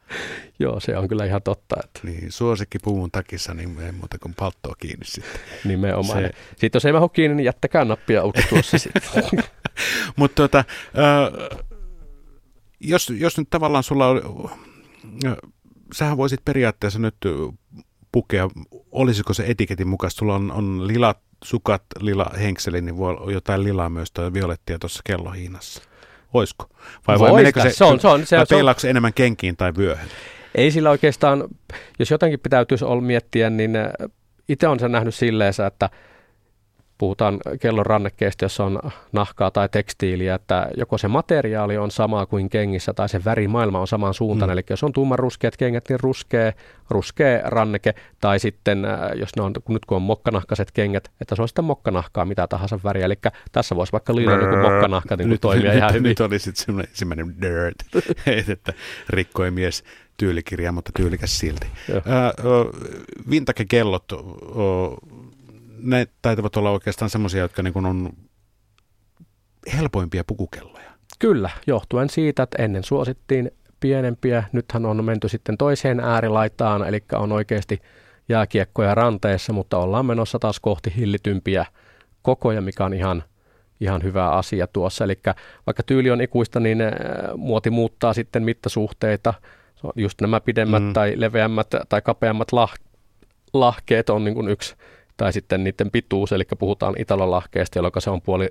Joo, 0.60 0.80
se 0.80 0.98
on 0.98 1.08
kyllä 1.08 1.26
ihan 1.26 1.41
totta. 1.41 1.76
Että... 1.84 2.00
Niin, 2.04 2.32
suosikki 2.32 2.80
puvun 2.80 3.12
takissa, 3.12 3.54
niin 3.54 3.80
ei 3.80 3.91
muuta 3.91 4.17
kuin 4.19 4.34
palttoa 4.34 4.76
kiinni 4.80 5.06
sitten. 5.06 5.41
Nimenomaan. 5.65 6.22
Se... 6.22 6.32
Sitten 6.58 6.69
jos 6.74 6.86
ei 6.86 6.93
mä 6.93 7.00
kiinni, 7.13 7.36
niin 7.36 7.45
jättäkää 7.45 7.86
nappia 7.86 8.22
auki 8.22 8.41
tuossa 8.50 8.78
sitten. 8.88 9.24
Mutta 10.15 10.36
tota, 10.36 10.60
äh, 10.60 11.60
jos, 12.80 13.10
jos 13.10 13.38
nyt 13.38 13.50
tavallaan 13.50 13.84
sulla 13.84 14.08
on, 14.08 14.50
äh, 15.26 15.36
sähän 15.93 16.17
voisit 16.17 16.45
periaatteessa 16.45 17.00
nyt 17.00 17.15
pukea, 18.12 18.50
olisiko 18.91 19.34
se 19.34 19.43
etiketin 19.48 19.88
mukaan, 19.88 20.12
sulla 20.12 20.36
on, 20.36 20.52
on 20.52 20.88
lila 20.88 21.15
sukat, 21.43 21.84
lila 22.00 22.32
henkseli, 22.39 22.82
niin 22.82 22.98
voi 22.98 23.10
olla 23.10 23.32
jotain 23.32 23.63
lilaa 23.63 23.89
myös 23.89 24.12
tai 24.12 24.34
violettia 24.34 24.80
tuossa 24.80 25.02
kellohiinassa. 25.06 25.82
Oisko? 26.34 26.69
Vai, 27.08 27.19
vai 27.19 27.34
meneekö 27.34 27.62
se, 27.62 27.69
se, 27.69 27.84
on, 27.84 28.00
se, 28.00 28.08
on, 28.08 28.26
se, 28.26 28.38
vai 28.38 28.45
peilaako 28.50 28.80
se 28.80 28.89
enemmän 28.89 29.13
kenkiin 29.13 29.58
tai 29.58 29.74
vyöhön? 29.78 30.08
Ei 30.56 30.72
sillä 30.72 30.89
oikeastaan, 30.89 31.43
jos 32.00 32.12
jotenkin 32.12 32.39
pitäytyisi 32.39 32.86
olla 32.86 33.02
miettiä, 33.02 33.50
niin 33.50 33.76
äh, 33.76 33.91
itse 34.50 34.67
on 34.67 34.80
sen 34.80 34.91
nähnyt 34.91 35.15
silleen, 35.15 35.54
että 35.67 35.89
puhutaan 36.99 37.39
kellon 37.62 37.85
rannekkeesta, 37.85 38.45
jossa 38.45 38.65
on 38.65 38.79
nahkaa 39.12 39.51
tai 39.51 39.69
tekstiiliä, 39.69 40.35
että 40.35 40.67
joko 40.77 40.97
se 40.97 41.07
materiaali 41.07 41.77
on 41.77 41.91
sama 41.91 42.25
kuin 42.25 42.49
kengissä 42.49 42.93
tai 42.93 43.09
se 43.09 43.25
värimaailma 43.25 43.79
on 43.79 43.88
saman 43.88 44.13
suuntaan. 44.13 44.49
Mm. 44.49 44.53
Eli 44.53 44.63
jos 44.69 44.83
on 44.83 44.93
tumman 44.93 45.19
ruskeat 45.19 45.57
kengät, 45.57 45.89
niin 45.89 45.99
ruskea, 45.99 46.51
ruskea 46.89 47.41
ranneke. 47.43 47.95
Tai 48.19 48.39
sitten, 48.39 48.85
äh, 48.85 48.99
jos 49.15 49.35
ne 49.35 49.41
on, 49.43 49.53
nyt 49.69 49.85
kun 49.85 49.95
on 49.95 50.01
mokkanahkaiset 50.01 50.71
kengät, 50.71 51.12
että 51.21 51.35
se 51.35 51.41
on 51.41 51.47
sitten 51.47 51.65
mokkanahkaa 51.65 52.25
mitä 52.25 52.47
tahansa 52.47 52.79
väriä. 52.83 53.05
Eli 53.05 53.17
tässä 53.51 53.75
voisi 53.75 53.91
vaikka 53.91 54.15
liina 54.15 54.38
niin 54.38 54.59
mokkanahka 54.59 55.15
niin 55.15 55.29
nyt, 55.29 55.41
toimia 55.41 55.69
nyt, 55.71 55.77
ihan 55.77 55.93
hyvin. 55.93 56.09
Nyt 56.09 56.19
oli 56.19 56.39
sitten 56.39 56.65
semmoinen 56.65 56.89
ensimmäinen 56.89 57.35
dirt, 57.41 58.05
että 58.53 58.73
rikkoi 59.09 59.51
mies 59.51 59.83
tyylikirja, 60.17 60.71
mutta 60.71 60.91
tyylikäs 60.95 61.39
silti. 61.39 61.67
Äh, 61.95 62.03
Vintage-kellot, 63.29 64.05
ne 65.82 66.08
taitavat 66.22 66.58
olla 66.58 66.72
oikeastaan 66.72 67.10
semmoisia, 67.10 67.42
jotka 67.42 67.63
niin 67.63 67.86
on 67.86 68.10
helpoimpia 69.78 70.24
pukukelloja. 70.24 70.89
Kyllä, 71.20 71.50
johtuen 71.68 72.10
siitä, 72.10 72.44
että 72.44 72.63
ennen 72.63 72.84
suosittiin 72.84 73.52
pienempiä. 73.80 74.44
Nythän 74.52 74.86
on 74.86 75.06
menty 75.06 75.30
sitten 75.30 75.58
toiseen 75.58 76.00
äärilaitaan, 76.00 76.88
eli 76.88 77.04
on 77.13 77.32
oikeasti 77.32 77.82
jääkiekkoja 78.30 78.96
ranteessa, 78.96 79.54
mutta 79.54 79.78
ollaan 79.78 80.06
menossa 80.06 80.39
taas 80.39 80.60
kohti 80.60 80.94
hillitympiä 80.96 81.65
kokoja, 82.22 82.62
mikä 82.62 82.86
on 82.86 82.94
ihan, 82.94 83.24
ihan 83.80 84.04
hyvä 84.04 84.30
asia 84.30 84.68
tuossa. 84.68 85.04
Eli 85.04 85.20
vaikka 85.65 85.84
tyyli 85.84 86.12
on 86.12 86.22
ikuista, 86.22 86.60
niin 86.60 86.82
äh, 86.82 86.92
muoti 87.38 87.70
muuttaa 87.70 88.13
sitten 88.13 88.44
mittasuhteita. 88.44 89.34
Just 89.96 90.22
nämä 90.22 90.39
pidemmät 90.39 90.84
mm. 90.84 90.94
tai 90.94 91.13
leveämmät 91.15 91.68
tai 91.89 92.02
kapeammat 92.02 92.52
lah, 92.52 92.74
lahkeet 93.54 94.10
on 94.10 94.24
niin 94.24 94.36
kuin 94.36 94.48
yksi 94.50 94.76
tai 95.19 95.34
sitten 95.34 95.63
niiden 95.63 95.91
pituus, 95.91 96.32
eli 96.32 96.43
puhutaan 96.60 96.95
italolahkeesta, 96.97 97.77
jolloin 97.77 97.93
se 97.97 98.10
on 98.10 98.21
puoli, 98.21 98.49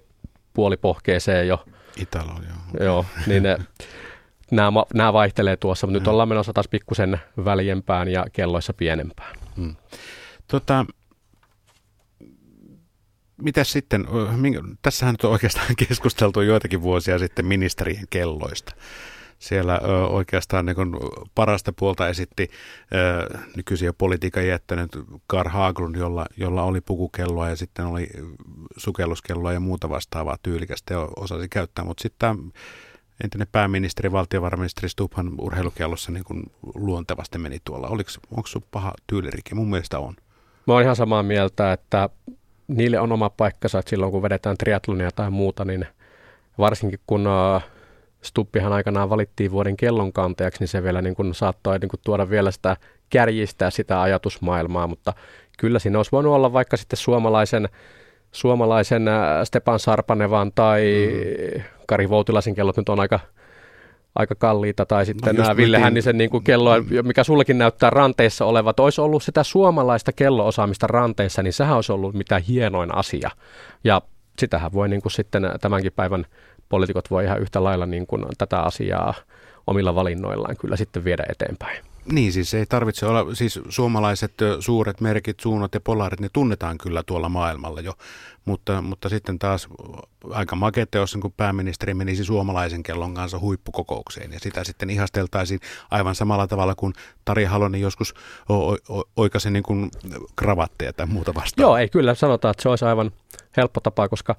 puolipohkeeseen 0.55 1.49
jo. 1.49 1.65
Italo, 1.97 2.33
joo. 2.33 2.87
Joo, 2.87 3.05
niin 3.27 3.43
ne, 3.43 3.59
nämä, 4.51 4.83
nämä 4.95 5.13
vaihtelee 5.13 5.57
tuossa, 5.57 5.87
mutta 5.87 5.99
nyt 5.99 6.09
ollaan 6.09 6.29
menossa 6.29 6.53
taas 6.53 6.69
pikkusen 6.69 7.21
väljempään 7.45 8.09
ja 8.09 8.27
kelloissa 8.33 8.73
pienempään. 8.73 9.37
Hmm. 9.57 9.77
Tota, 10.49 10.87
mitä 13.43 13.65
sitten, 13.65 14.07
tässähän 14.83 15.13
nyt 15.13 15.25
on 15.25 15.33
oikeastaan 15.33 15.77
keskusteltu 15.89 16.41
joitakin 16.41 16.83
vuosia 16.83 17.19
sitten 17.19 17.47
ministerien 17.47 18.05
kelloista. 18.11 18.73
Siellä 19.39 19.81
ö, 19.85 20.07
oikeastaan 20.07 20.67
niin 20.67 20.77
kuin 20.77 20.97
parasta 21.35 21.73
puolta 21.73 22.09
esitti 22.09 22.51
ö, 22.95 23.39
nykyisiä 23.57 23.93
politiikan 23.93 24.47
jättänyt 24.47 24.91
Karl 25.27 25.49
Haglund, 25.49 25.97
jolla, 25.97 26.27
jolla 26.37 26.63
oli 26.63 26.81
pukukelloa 26.81 27.49
ja 27.49 27.57
sitten 27.57 27.87
oli 27.87 28.09
sukelluskelloa 28.77 29.53
ja 29.53 29.61
muuta 29.61 29.89
vastaavaa 29.89 30.37
tyylikästä 30.43 30.95
ja 30.95 31.09
osasi 31.17 31.49
käyttää, 31.49 31.85
mutta 31.85 32.03
sitten 32.03 32.53
entinen 33.25 33.49
pääministeri, 33.53 34.13
valtiovarainministeri 34.13 34.89
Stubhan 34.89 35.33
urheilukellossa 35.41 36.13
niin 36.13 36.25
kuin 36.25 36.43
luontevasti 36.75 37.39
meni 37.39 37.59
tuolla. 37.65 37.89
Oliko, 37.89 38.11
onko 38.31 38.47
sun 38.47 38.65
paha 38.71 38.93
tyylirike? 39.07 39.55
Mun 39.55 39.71
mielestä 39.71 39.99
on. 39.99 40.15
Mä 40.67 40.75
oon 40.75 40.83
ihan 40.83 40.97
samaa 40.97 41.23
mieltä, 41.23 41.73
että 41.73 42.09
niille 42.69 43.01
on 43.01 43.13
oma 43.13 43.31
paikkansa, 43.31 43.79
että 43.79 43.91
silloin 43.91 44.13
kun 44.13 44.23
vedetään 44.23 44.57
triatlonia 44.57 45.11
tai 45.11 45.31
muuta, 45.31 45.65
niin 45.65 45.87
varsinkin 46.59 47.01
kun 47.07 47.29
Stuppihan 48.23 48.73
aikanaan 48.73 49.11
valittiin 49.11 49.51
vuoden 49.51 49.77
kellonkantajaksi, 49.77 50.61
niin 50.61 50.69
se 50.69 50.83
vielä 50.83 51.03
niin 51.03 51.15
kuin 51.15 51.35
saattoi 51.35 51.79
niin 51.79 51.89
kuin 51.89 52.01
tuoda 52.05 52.31
vielä 52.31 52.51
sitä 52.51 52.77
kärjistää 53.11 53.71
sitä 53.71 54.03
ajatusmaailmaa, 54.03 54.87
mutta 54.87 55.13
kyllä 55.59 55.79
siinä 55.79 55.99
olisi 55.99 56.13
voinut 56.13 56.33
olla 56.33 56.53
vaikka 56.53 56.77
sitten 56.77 56.97
suomalaisen, 56.97 57.69
suomalaisen 58.33 59.03
Stepan 59.45 59.79
Sarpanevan 59.79 60.53
tai 60.55 61.09
mm. 61.57 61.63
Kari 61.87 62.11
Voutilaisen 62.11 62.55
kellot 62.55 62.77
nyt 62.77 62.89
on 62.89 63.01
aika, 63.01 63.21
aika 64.15 64.35
kalliita, 64.35 64.87
tai 64.87 65.07
sitten 65.07 65.37
no, 65.37 65.43
nämä 65.43 65.57
Ville 65.57 65.79
Hännisen 65.79 66.19
niin 66.19 66.31
kuin 66.31 66.45
kello, 66.45 66.71
mikä 67.03 67.25
sullekin 67.25 67.59
näyttää 67.59 67.91
ranteissa 67.91 68.45
olevat, 68.45 68.81
olisi 68.81 69.01
ollut 69.01 69.23
sitä 69.23 69.43
suomalaista 69.43 70.13
kelloosaamista 70.13 70.87
ranteissa, 70.87 71.43
niin 71.43 71.53
sehän 71.53 71.77
olisi 71.77 71.93
ollut 71.93 72.15
mitä 72.15 72.39
hienoin 72.39 72.95
asia. 72.95 73.31
Ja 73.85 74.03
sitähän 74.39 74.73
voi 74.73 74.89
niin 74.89 75.03
kuin 75.03 75.13
sitten 75.13 75.51
tämänkin 75.61 75.93
päivän 75.93 76.27
poliitikot 76.69 77.11
voi 77.11 77.25
ihan 77.25 77.41
yhtä 77.41 77.65
lailla 77.65 77.87
niin 77.87 78.07
kuin 78.07 78.25
tätä 78.39 78.61
asiaa 78.61 79.15
omilla 79.67 79.95
valinnoillaan 79.95 80.57
kyllä 80.57 80.77
sitten 80.77 81.05
viedä 81.05 81.25
eteenpäin. 81.29 81.85
Niin, 82.13 82.33
siis 82.33 82.55
ei 82.55 82.67
tarvitse 82.67 83.07
olla, 83.07 83.35
siis 83.35 83.61
suomalaiset 83.69 84.33
suuret 84.61 85.01
merkit, 85.01 85.41
suunnat 85.41 85.75
ja 85.75 85.81
polarit, 85.81 86.21
ne 86.21 86.29
tunnetaan 86.33 86.79
kyllä 86.79 87.03
tuolla 87.03 87.29
maailmalla 87.29 87.81
jo, 87.81 87.93
mutta, 88.45 88.83
mutta 88.83 89.09
sitten 89.09 89.39
taas 89.39 89.69
aika 90.31 90.57
maketeos, 90.57 91.19
kun 91.23 91.33
pääministeri 91.37 91.95
menisi 91.95 92.25
suomalaisen 92.25 92.83
kellon 92.83 93.15
kanssa 93.15 93.39
huippukokoukseen 93.39 94.33
ja 94.33 94.41
sitä 94.41 94.65
sitten 94.65 94.91
ihasteltaisiin 94.91 95.61
aivan 95.91 96.15
samalla 96.15 96.47
tavalla 96.47 96.75
kuin 96.75 96.93
Tari 97.25 97.45
Halonen 97.45 97.81
joskus 97.81 98.15
oikaisi 99.17 99.51
niin 99.51 99.63
kuin 99.63 99.91
kravatteja 100.37 100.93
tai 100.93 101.07
muuta 101.07 101.35
vastaan. 101.35 101.63
Joo, 101.63 101.77
ei 101.77 101.89
kyllä 101.89 102.15
sanotaan, 102.15 102.51
että 102.51 102.63
se 102.63 102.69
olisi 102.69 102.85
aivan 102.85 103.11
helppo 103.57 103.81
tapa, 103.81 104.09
koska 104.09 104.37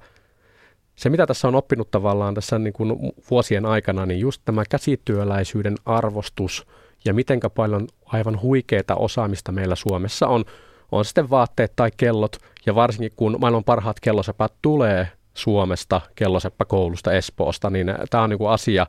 se, 1.00 1.10
mitä 1.10 1.26
tässä 1.26 1.48
on 1.48 1.54
oppinut 1.54 1.90
tavallaan 1.90 2.34
tässä 2.34 2.58
niin 2.58 2.72
kuin 2.72 3.12
vuosien 3.30 3.66
aikana, 3.66 4.06
niin 4.06 4.20
just 4.20 4.42
tämä 4.44 4.62
käsityöläisyyden 4.70 5.74
arvostus 5.84 6.66
ja 7.04 7.14
mitenkä 7.14 7.50
paljon 7.50 7.88
aivan 8.04 8.40
huikeita 8.42 8.96
osaamista 8.96 9.52
meillä 9.52 9.74
Suomessa 9.74 10.26
on, 10.26 10.44
on 10.92 11.04
sitten 11.04 11.30
vaatteet 11.30 11.72
tai 11.76 11.90
kellot, 11.96 12.36
ja 12.66 12.74
varsinkin 12.74 13.12
kun 13.16 13.36
maailman 13.40 13.64
parhaat 13.64 14.00
kellosepät 14.00 14.52
tulee 14.62 15.08
Suomesta, 15.34 16.00
kelloseppäkoulusta 16.14 17.12
Espoosta, 17.12 17.70
niin 17.70 17.94
tämä 18.10 18.24
on 18.24 18.30
niin 18.30 18.38
kuin 18.38 18.50
asia, 18.50 18.86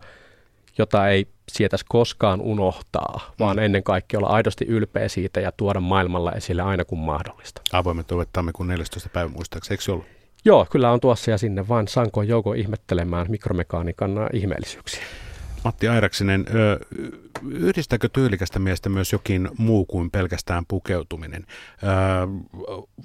jota 0.78 1.08
ei 1.08 1.28
sietäisi 1.52 1.86
koskaan 1.90 2.42
unohtaa, 2.42 3.34
vaan 3.40 3.56
mm. 3.56 3.64
ennen 3.64 3.84
kaikkea 3.84 4.18
olla 4.20 4.30
aidosti 4.30 4.66
ylpeä 4.66 5.08
siitä 5.08 5.40
ja 5.40 5.52
tuoda 5.52 5.80
maailmalla 5.80 6.32
esille 6.32 6.62
aina 6.62 6.86
kun 6.86 7.00
mahdollista. 7.00 7.62
Avoimet 7.74 8.12
ovet 8.12 8.30
tammikuun 8.34 8.68
14. 8.68 9.10
päivä 9.10 9.30
muistaakseni, 9.30 9.74
eikö 9.74 9.92
ollut? 9.92 10.21
Joo, 10.46 10.68
kyllä 10.72 10.92
on 10.92 11.00
tuossa 11.00 11.32
ja 11.32 11.38
sinne 11.38 11.68
vaan 11.68 11.88
sankoon 11.88 12.28
jouko 12.28 12.54
ihmettelemään 12.54 13.26
mikromekaniikan 13.30 14.12
ihmeellisyyksiä. 14.34 15.04
Matti 15.64 15.88
Airaksinen, 15.88 16.46
yhdistääkö 17.50 18.10
tyylikästä 18.10 18.60
miestä 18.60 18.90
myös 18.90 19.12
jokin 19.12 19.50
muu 19.58 19.86
kuin 19.86 20.12
pelkästään 20.12 20.66
pukeutuminen? 20.68 21.46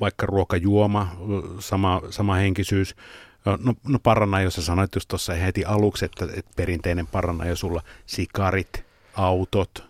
Vaikka 0.01 0.27
ruokajuoma, 0.27 1.16
sama, 1.59 2.03
sama 2.11 2.35
henkisyys. 2.35 2.96
No, 3.44 3.75
no 3.88 3.99
parana, 4.03 4.40
jos 4.40 4.55
sanoit 4.55 4.94
just 4.94 5.09
tuossa 5.09 5.35
heti 5.35 5.64
aluksi, 5.64 6.05
että, 6.05 6.25
että 6.37 6.53
perinteinen 6.57 7.07
parana 7.07 7.46
jo 7.46 7.57
sulla 7.57 7.83
sikarit, 8.07 8.85
autot, 9.14 9.85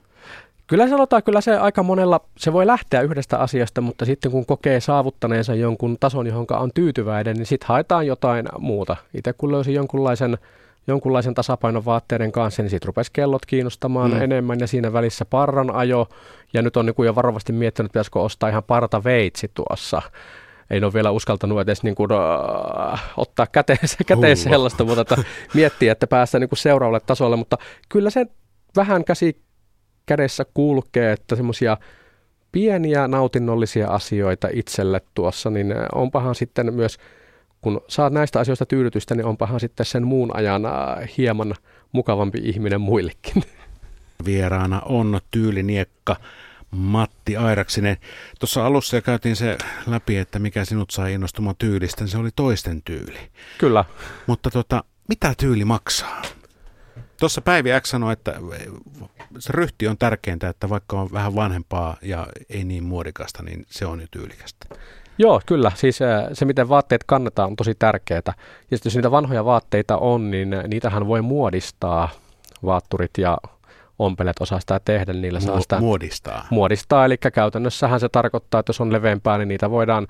Kyllä 0.66 0.88
sanotaan, 0.88 1.22
kyllä 1.22 1.40
se 1.40 1.56
aika 1.56 1.82
monella, 1.82 2.20
se 2.38 2.52
voi 2.52 2.66
lähteä 2.66 3.00
yhdestä 3.00 3.38
asiasta, 3.38 3.80
mutta 3.80 4.04
sitten 4.04 4.30
kun 4.30 4.46
kokee 4.46 4.80
saavuttaneensa 4.80 5.54
jonkun 5.54 5.96
tason, 6.00 6.26
johon 6.26 6.46
on 6.50 6.70
tyytyväinen, 6.74 7.36
niin 7.36 7.46
sitten 7.46 7.68
haetaan 7.68 8.06
jotain 8.06 8.46
muuta. 8.58 8.96
Itse 9.14 9.32
kun 9.32 9.52
löysin 9.52 9.74
jonkunlaisen, 9.74 10.38
jonkunlaisen 10.86 11.34
tasapainon 11.34 11.84
vaatteiden 11.84 12.32
kanssa, 12.32 12.62
niin 12.62 12.70
sitten 12.70 12.86
rupesi 12.86 13.10
kellot 13.12 13.46
kiinnostamaan 13.46 14.10
mm. 14.10 14.22
enemmän 14.22 14.60
ja 14.60 14.66
siinä 14.66 14.92
välissä 14.92 15.24
parran 15.24 15.70
ajo. 15.70 16.08
Ja 16.52 16.62
nyt 16.62 16.76
on 16.76 16.86
niin 16.86 16.94
kuin 16.94 17.06
jo 17.06 17.14
varovasti 17.14 17.52
miettinyt, 17.52 17.92
pitäisikö 17.92 18.20
ostaa 18.20 18.48
ihan 18.48 18.64
parta 18.64 19.04
veitsi 19.04 19.50
tuossa 19.54 20.02
ei 20.70 20.84
ole 20.84 20.92
vielä 20.92 21.10
uskaltanut 21.10 21.60
edes 21.60 21.82
niin 21.82 21.94
kuin, 21.94 22.12
uh, 22.12 22.98
ottaa 23.16 23.46
käteen, 23.46 23.78
käteen 24.06 24.36
sellaista, 24.36 24.84
mutta 24.84 25.00
että 25.00 25.16
miettiä, 25.54 25.92
että 25.92 26.06
päästään 26.06 26.40
niin 26.40 26.48
kuin 26.48 26.58
seuraavalle 26.58 27.00
tasolle, 27.00 27.36
mutta 27.36 27.58
kyllä 27.88 28.10
se 28.10 28.26
vähän 28.76 29.04
käsi 29.04 29.45
kädessä 30.06 30.44
kulkee, 30.54 31.12
että 31.12 31.36
semmoisia 31.36 31.76
pieniä 32.52 33.08
nautinnollisia 33.08 33.88
asioita 33.88 34.48
itselle 34.52 35.00
tuossa, 35.14 35.50
niin 35.50 35.74
onpahan 35.94 36.34
sitten 36.34 36.74
myös, 36.74 36.98
kun 37.60 37.80
saat 37.88 38.12
näistä 38.12 38.40
asioista 38.40 38.66
tyydytystä, 38.66 39.14
niin 39.14 39.26
onpahan 39.26 39.60
sitten 39.60 39.86
sen 39.86 40.06
muun 40.06 40.36
ajan 40.36 40.62
hieman 41.18 41.54
mukavampi 41.92 42.38
ihminen 42.42 42.80
muillekin. 42.80 43.42
Vieraana 44.24 44.80
on 44.84 45.20
tyyliniekka 45.30 46.16
Matti 46.70 47.36
Airaksinen. 47.36 47.96
Tuossa 48.40 48.66
alussa 48.66 49.00
käytiin 49.00 49.36
se 49.36 49.58
läpi, 49.86 50.16
että 50.16 50.38
mikä 50.38 50.64
sinut 50.64 50.90
sai 50.90 51.12
innostumaan 51.12 51.56
tyylistä, 51.58 52.04
niin 52.04 52.10
se 52.10 52.18
oli 52.18 52.30
toisten 52.36 52.82
tyyli. 52.82 53.18
Kyllä. 53.58 53.84
Mutta 54.26 54.50
tota, 54.50 54.84
mitä 55.08 55.34
tyyli 55.38 55.64
maksaa? 55.64 56.22
Tuossa 57.20 57.40
Päivi 57.40 57.70
X 57.80 57.88
sanoi, 57.90 58.12
että 58.12 58.34
se 59.38 59.52
ryhti 59.52 59.88
on 59.88 59.98
tärkeintä, 59.98 60.48
että 60.48 60.68
vaikka 60.68 61.00
on 61.00 61.12
vähän 61.12 61.34
vanhempaa 61.34 61.96
ja 62.02 62.26
ei 62.50 62.64
niin 62.64 62.84
muodikasta, 62.84 63.42
niin 63.42 63.66
se 63.68 63.86
on 63.86 64.00
jo 64.00 64.06
tyylikästä. 64.10 64.66
Joo, 65.18 65.40
kyllä. 65.46 65.72
Siis 65.74 65.98
se, 66.32 66.44
miten 66.44 66.68
vaatteet 66.68 67.04
kannetaan, 67.04 67.50
on 67.50 67.56
tosi 67.56 67.74
tärkeää. 67.78 68.22
Ja 68.70 68.78
jos 68.84 68.94
niitä 68.94 69.10
vanhoja 69.10 69.44
vaatteita 69.44 69.96
on, 69.96 70.30
niin 70.30 70.56
niitähän 70.68 71.06
voi 71.06 71.22
muodistaa. 71.22 72.08
Vaatturit 72.64 73.10
ja 73.18 73.38
ompelet 73.98 74.36
osaa 74.40 74.60
sitä 74.60 74.80
tehdä, 74.84 75.12
niillä 75.12 75.40
saa 75.40 75.60
sitä 75.60 75.80
muodistaa. 75.80 76.46
muodistaa. 76.50 77.04
Eli 77.04 77.16
käytännössähän 77.18 78.00
se 78.00 78.08
tarkoittaa, 78.08 78.60
että 78.60 78.70
jos 78.70 78.80
on 78.80 78.92
leveämpää, 78.92 79.38
niin 79.38 79.48
niitä 79.48 79.70
voidaan, 79.70 80.06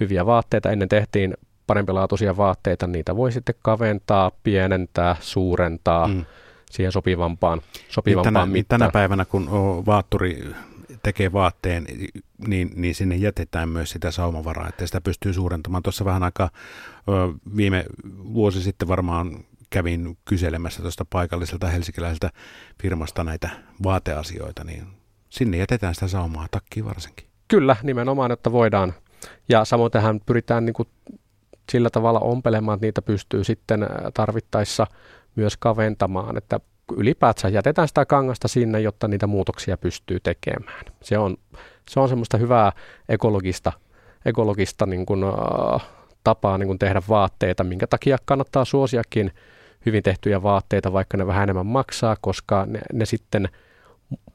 hyviä 0.00 0.26
vaatteita 0.26 0.70
ennen 0.70 0.88
tehtiin 0.88 1.34
parempilaatuisia 1.66 2.36
vaatteita, 2.36 2.86
niitä 2.86 3.16
voi 3.16 3.32
sitten 3.32 3.54
kaventaa, 3.62 4.30
pienentää, 4.42 5.16
suurentaa. 5.20 6.08
Mm 6.08 6.24
siihen 6.70 6.92
sopivampaan, 6.92 7.62
sopivampaan 7.88 8.34
tänä, 8.34 8.46
mittaan. 8.46 8.78
Tänä 8.78 8.90
päivänä, 8.90 9.24
kun 9.24 9.48
vaatturi 9.86 10.54
tekee 11.02 11.32
vaatteen, 11.32 11.86
niin, 12.46 12.70
niin 12.76 12.94
sinne 12.94 13.16
jätetään 13.16 13.68
myös 13.68 13.90
sitä 13.90 14.10
saumavaraa, 14.10 14.68
että 14.68 14.86
sitä 14.86 15.00
pystyy 15.00 15.32
suurentamaan. 15.32 15.82
Tuossa 15.82 16.04
vähän 16.04 16.22
aika 16.22 16.50
viime 17.56 17.84
vuosi 18.34 18.62
sitten 18.62 18.88
varmaan 18.88 19.44
kävin 19.70 20.18
kyselemässä 20.24 20.82
tuosta 20.82 21.06
paikalliselta 21.10 21.68
helsinkiläiseltä 21.68 22.30
firmasta 22.82 23.24
näitä 23.24 23.50
vaateasioita, 23.82 24.64
niin 24.64 24.86
sinne 25.30 25.56
jätetään 25.56 25.94
sitä 25.94 26.08
saumaa 26.08 26.46
takkiin 26.50 26.86
varsinkin. 26.86 27.26
Kyllä, 27.48 27.76
nimenomaan, 27.82 28.32
että 28.32 28.52
voidaan. 28.52 28.94
Ja 29.48 29.64
samoin 29.64 29.92
tähän 29.92 30.20
pyritään 30.26 30.64
niin 30.64 30.74
kuin 30.74 30.88
sillä 31.72 31.90
tavalla 31.90 32.20
ompelemaan, 32.20 32.76
että 32.76 32.86
niitä 32.86 33.02
pystyy 33.02 33.44
sitten 33.44 33.86
tarvittaessa– 34.14 34.86
myös 35.38 35.56
kaventamaan, 35.56 36.36
että 36.36 36.60
ylipäätään 36.96 37.52
jätetään 37.52 37.88
sitä 37.88 38.06
kangasta 38.06 38.48
sinne, 38.48 38.80
jotta 38.80 39.08
niitä 39.08 39.26
muutoksia 39.26 39.76
pystyy 39.76 40.20
tekemään. 40.20 40.84
Se 41.02 41.18
on, 41.18 41.36
se 41.90 42.00
on 42.00 42.08
semmoista 42.08 42.36
hyvää 42.36 42.72
ekologista, 43.08 43.72
ekologista 44.24 44.86
niin 44.86 45.06
kuin, 45.06 45.24
uh, 45.24 45.82
tapaa 46.24 46.58
niin 46.58 46.66
kuin 46.66 46.78
tehdä 46.78 47.02
vaatteita, 47.08 47.64
minkä 47.64 47.86
takia 47.86 48.18
kannattaa 48.24 48.64
suosiakin 48.64 49.32
hyvin 49.86 50.02
tehtyjä 50.02 50.42
vaatteita, 50.42 50.92
vaikka 50.92 51.16
ne 51.16 51.26
vähän 51.26 51.42
enemmän 51.42 51.66
maksaa, 51.66 52.16
koska 52.20 52.66
ne, 52.66 52.80
ne 52.92 53.06
sitten 53.06 53.48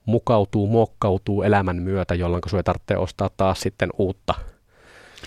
mukautuu, 0.05 0.67
muokkautuu 0.67 1.43
elämän 1.43 1.77
myötä, 1.77 2.15
jolloin 2.15 2.41
sun 2.47 2.59
ei 2.59 2.63
tarvitse 2.63 2.97
ostaa 2.97 3.29
taas 3.37 3.61
sitten 3.61 3.89
uutta 3.97 4.33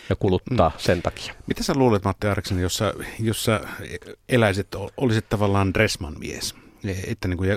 ja 0.09 0.16
kuluttaa 0.16 0.68
mm. 0.68 0.74
sen 0.78 1.02
takia. 1.02 1.35
Mitä 1.46 1.62
sä 1.62 1.72
luulet, 1.76 2.04
Matti 2.04 2.26
Ariksen, 2.26 2.59
jos 2.59 2.76
sä, 2.76 2.94
jos 3.20 3.44
sä 3.44 3.61
eläisit, 4.28 4.68
olisit 4.96 5.28
tavallaan 5.28 5.74
Dressman 5.74 6.18
mies, 6.18 6.54
että 7.06 7.28
niin 7.28 7.38
kuin 7.38 7.50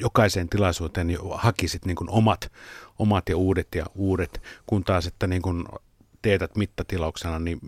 jokaiseen 0.00 0.48
tilaisuuteen 0.48 1.18
hakisit 1.34 1.84
niin 1.84 1.96
kuin 1.96 2.10
omat, 2.10 2.52
omat 2.98 3.28
ja 3.28 3.36
uudet 3.36 3.68
ja 3.74 3.86
uudet, 3.94 4.42
kun 4.66 4.84
taas, 4.84 5.06
että 5.06 5.26
niin 5.26 5.42
kuin 5.42 5.64
teetät 6.22 6.56
mittatilauksena, 6.56 7.38
niin 7.38 7.58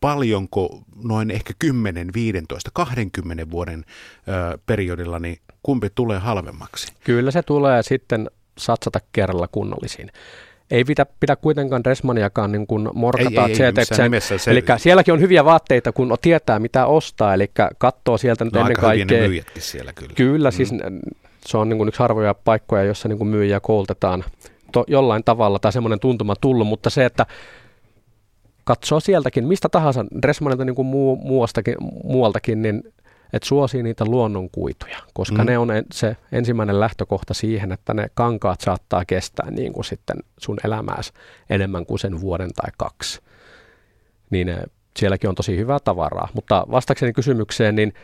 paljonko 0.00 0.82
noin 1.04 1.30
ehkä 1.30 1.52
10, 1.58 2.10
15, 2.14 2.70
20 2.74 3.50
vuoden 3.50 3.84
ö, 4.28 4.58
periodilla, 4.66 5.18
niin 5.18 5.38
kumpi 5.62 5.90
tulee 5.94 6.18
halvemmaksi? 6.18 6.92
Kyllä 7.04 7.30
se 7.30 7.42
tulee 7.42 7.82
sitten 7.82 8.30
satsata 8.58 9.00
kerralla 9.12 9.48
kunnollisiin 9.48 10.10
ei 10.70 10.84
pidä, 10.84 11.06
pidä 11.20 11.36
kuitenkaan 11.36 11.84
Dressmaniakaan 11.84 12.52
niin 12.52 12.66
kuin 12.66 12.88
morkata 12.94 13.46
ei, 13.46 13.56
ei, 13.62 13.72
ei, 13.76 14.38
se... 14.38 14.50
Eli 14.50 14.64
sielläkin 14.76 15.14
on 15.14 15.20
hyviä 15.20 15.44
vaatteita, 15.44 15.92
kun 15.92 16.16
tietää 16.22 16.58
mitä 16.58 16.86
ostaa, 16.86 17.34
eli 17.34 17.50
katsoo 17.78 18.18
sieltä 18.18 18.44
nyt 18.44 18.54
no, 18.54 18.60
ennen 18.60 18.76
kaikkea. 18.76 19.42
Siellä 19.58 19.92
kyllä. 19.92 20.12
Kyllä, 20.14 20.50
siis 20.50 20.72
mm. 20.72 20.78
siis 20.78 21.00
se 21.46 21.58
on 21.58 21.68
niin 21.68 21.78
kuin 21.78 21.88
yksi 21.88 21.98
harvoja 21.98 22.34
paikkoja, 22.34 22.82
jossa 22.82 23.08
niin 23.08 23.18
kuin 23.18 23.28
myyjiä 23.28 23.60
koulutetaan 23.60 24.24
to, 24.72 24.84
jollain 24.88 25.24
tavalla 25.24 25.58
tai 25.58 25.72
semmoinen 25.72 26.00
tuntuma 26.00 26.34
tullut, 26.40 26.66
mutta 26.66 26.90
se, 26.90 27.04
että 27.04 27.26
katsoo 28.64 29.00
sieltäkin, 29.00 29.46
mistä 29.46 29.68
tahansa, 29.68 30.04
Dressmanilta 30.22 30.64
niin 30.64 30.74
kuin 30.74 30.86
muu, 30.86 31.16
muualtakin, 31.16 31.74
muualtakin, 32.04 32.62
niin 32.62 32.82
että 33.34 33.48
suosii 33.48 33.82
niitä 33.82 34.04
luonnonkuituja, 34.04 34.98
koska 35.14 35.38
mm. 35.38 35.46
ne 35.46 35.58
on 35.58 35.68
se 35.92 36.16
ensimmäinen 36.32 36.80
lähtökohta 36.80 37.34
siihen, 37.34 37.72
että 37.72 37.94
ne 37.94 38.10
kankaat 38.14 38.60
saattaa 38.60 39.04
kestää 39.04 39.50
niin 39.50 39.72
kuin 39.72 39.84
sitten 39.84 40.16
sun 40.38 40.58
elämääsi 40.64 41.12
enemmän 41.50 41.86
kuin 41.86 41.98
sen 41.98 42.20
vuoden 42.20 42.50
tai 42.52 42.70
kaksi. 42.78 43.20
Niin 44.30 44.48
eh, 44.48 44.58
sielläkin 44.96 45.28
on 45.28 45.34
tosi 45.34 45.56
hyvää 45.56 45.78
tavaraa. 45.84 46.28
Mutta 46.34 46.66
vastakseni 46.70 47.12
kysymykseen, 47.12 47.74
niin 47.74 47.94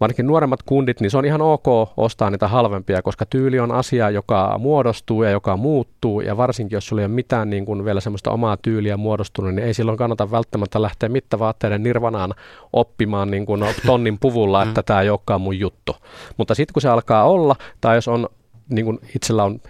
varsinkin 0.00 0.26
nuoremmat 0.26 0.62
kundit, 0.62 1.00
niin 1.00 1.10
se 1.10 1.18
on 1.18 1.24
ihan 1.24 1.42
ok 1.42 1.66
ostaa 1.96 2.30
niitä 2.30 2.48
halvempia, 2.48 3.02
koska 3.02 3.26
tyyli 3.26 3.60
on 3.60 3.72
asia, 3.72 4.10
joka 4.10 4.58
muodostuu 4.58 5.22
ja 5.22 5.30
joka 5.30 5.56
muuttuu, 5.56 6.20
ja 6.20 6.36
varsinkin 6.36 6.76
jos 6.76 6.86
sulla 6.86 7.02
ei 7.02 7.06
ole 7.06 7.14
mitään 7.14 7.50
niin 7.50 7.64
kuin 7.64 7.84
vielä 7.84 8.00
semmoista 8.00 8.30
omaa 8.30 8.56
tyyliä 8.56 8.96
muodostunut, 8.96 9.54
niin 9.54 9.66
ei 9.66 9.74
silloin 9.74 9.98
kannata 9.98 10.30
välttämättä 10.30 10.82
lähteä 10.82 11.08
mittavaatteiden 11.08 11.82
nirvanaan 11.82 12.34
oppimaan 12.72 13.30
niin 13.30 13.46
kuin 13.46 13.64
tonnin 13.86 14.18
puvulla, 14.18 14.62
että 14.62 14.80
mm. 14.80 14.84
tämä 14.84 15.00
ei 15.00 15.10
olekaan 15.10 15.40
mun 15.40 15.58
juttu. 15.58 15.96
Mutta 16.36 16.54
sitten 16.54 16.72
kun 16.72 16.82
se 16.82 16.88
alkaa 16.88 17.24
olla, 17.24 17.56
tai 17.80 17.96
jos 17.96 18.08
on 18.08 18.28
niin 18.68 18.84
kuin 18.84 18.98
itsellä 19.16 19.44
on 19.44 19.60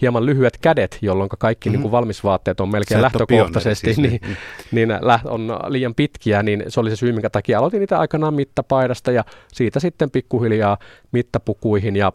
hieman 0.00 0.26
lyhyet 0.26 0.58
kädet, 0.58 0.98
jolloin 1.02 1.30
kaikki 1.38 1.68
mm-hmm. 1.68 1.74
niin 1.74 1.82
kuin 1.82 1.92
valmisvaatteet 1.92 2.60
on 2.60 2.70
melkein 2.70 3.02
lähtökohtaisesti, 3.02 3.94
siis, 3.94 3.98
niin, 4.10 4.20
niin, 4.72 4.88
niin 4.88 5.00
on 5.24 5.58
liian 5.68 5.94
pitkiä, 5.94 6.42
niin 6.42 6.64
se 6.68 6.80
oli 6.80 6.90
se 6.90 6.96
syy, 6.96 7.12
minkä 7.12 7.30
takia 7.30 7.58
aloitin 7.58 7.80
niitä 7.80 7.98
aikanaan 7.98 8.34
mittapaidasta 8.34 9.12
ja 9.12 9.24
siitä 9.52 9.80
sitten 9.80 10.10
pikkuhiljaa 10.10 10.78
mittapukuihin. 11.12 11.96
Ja 11.96 12.12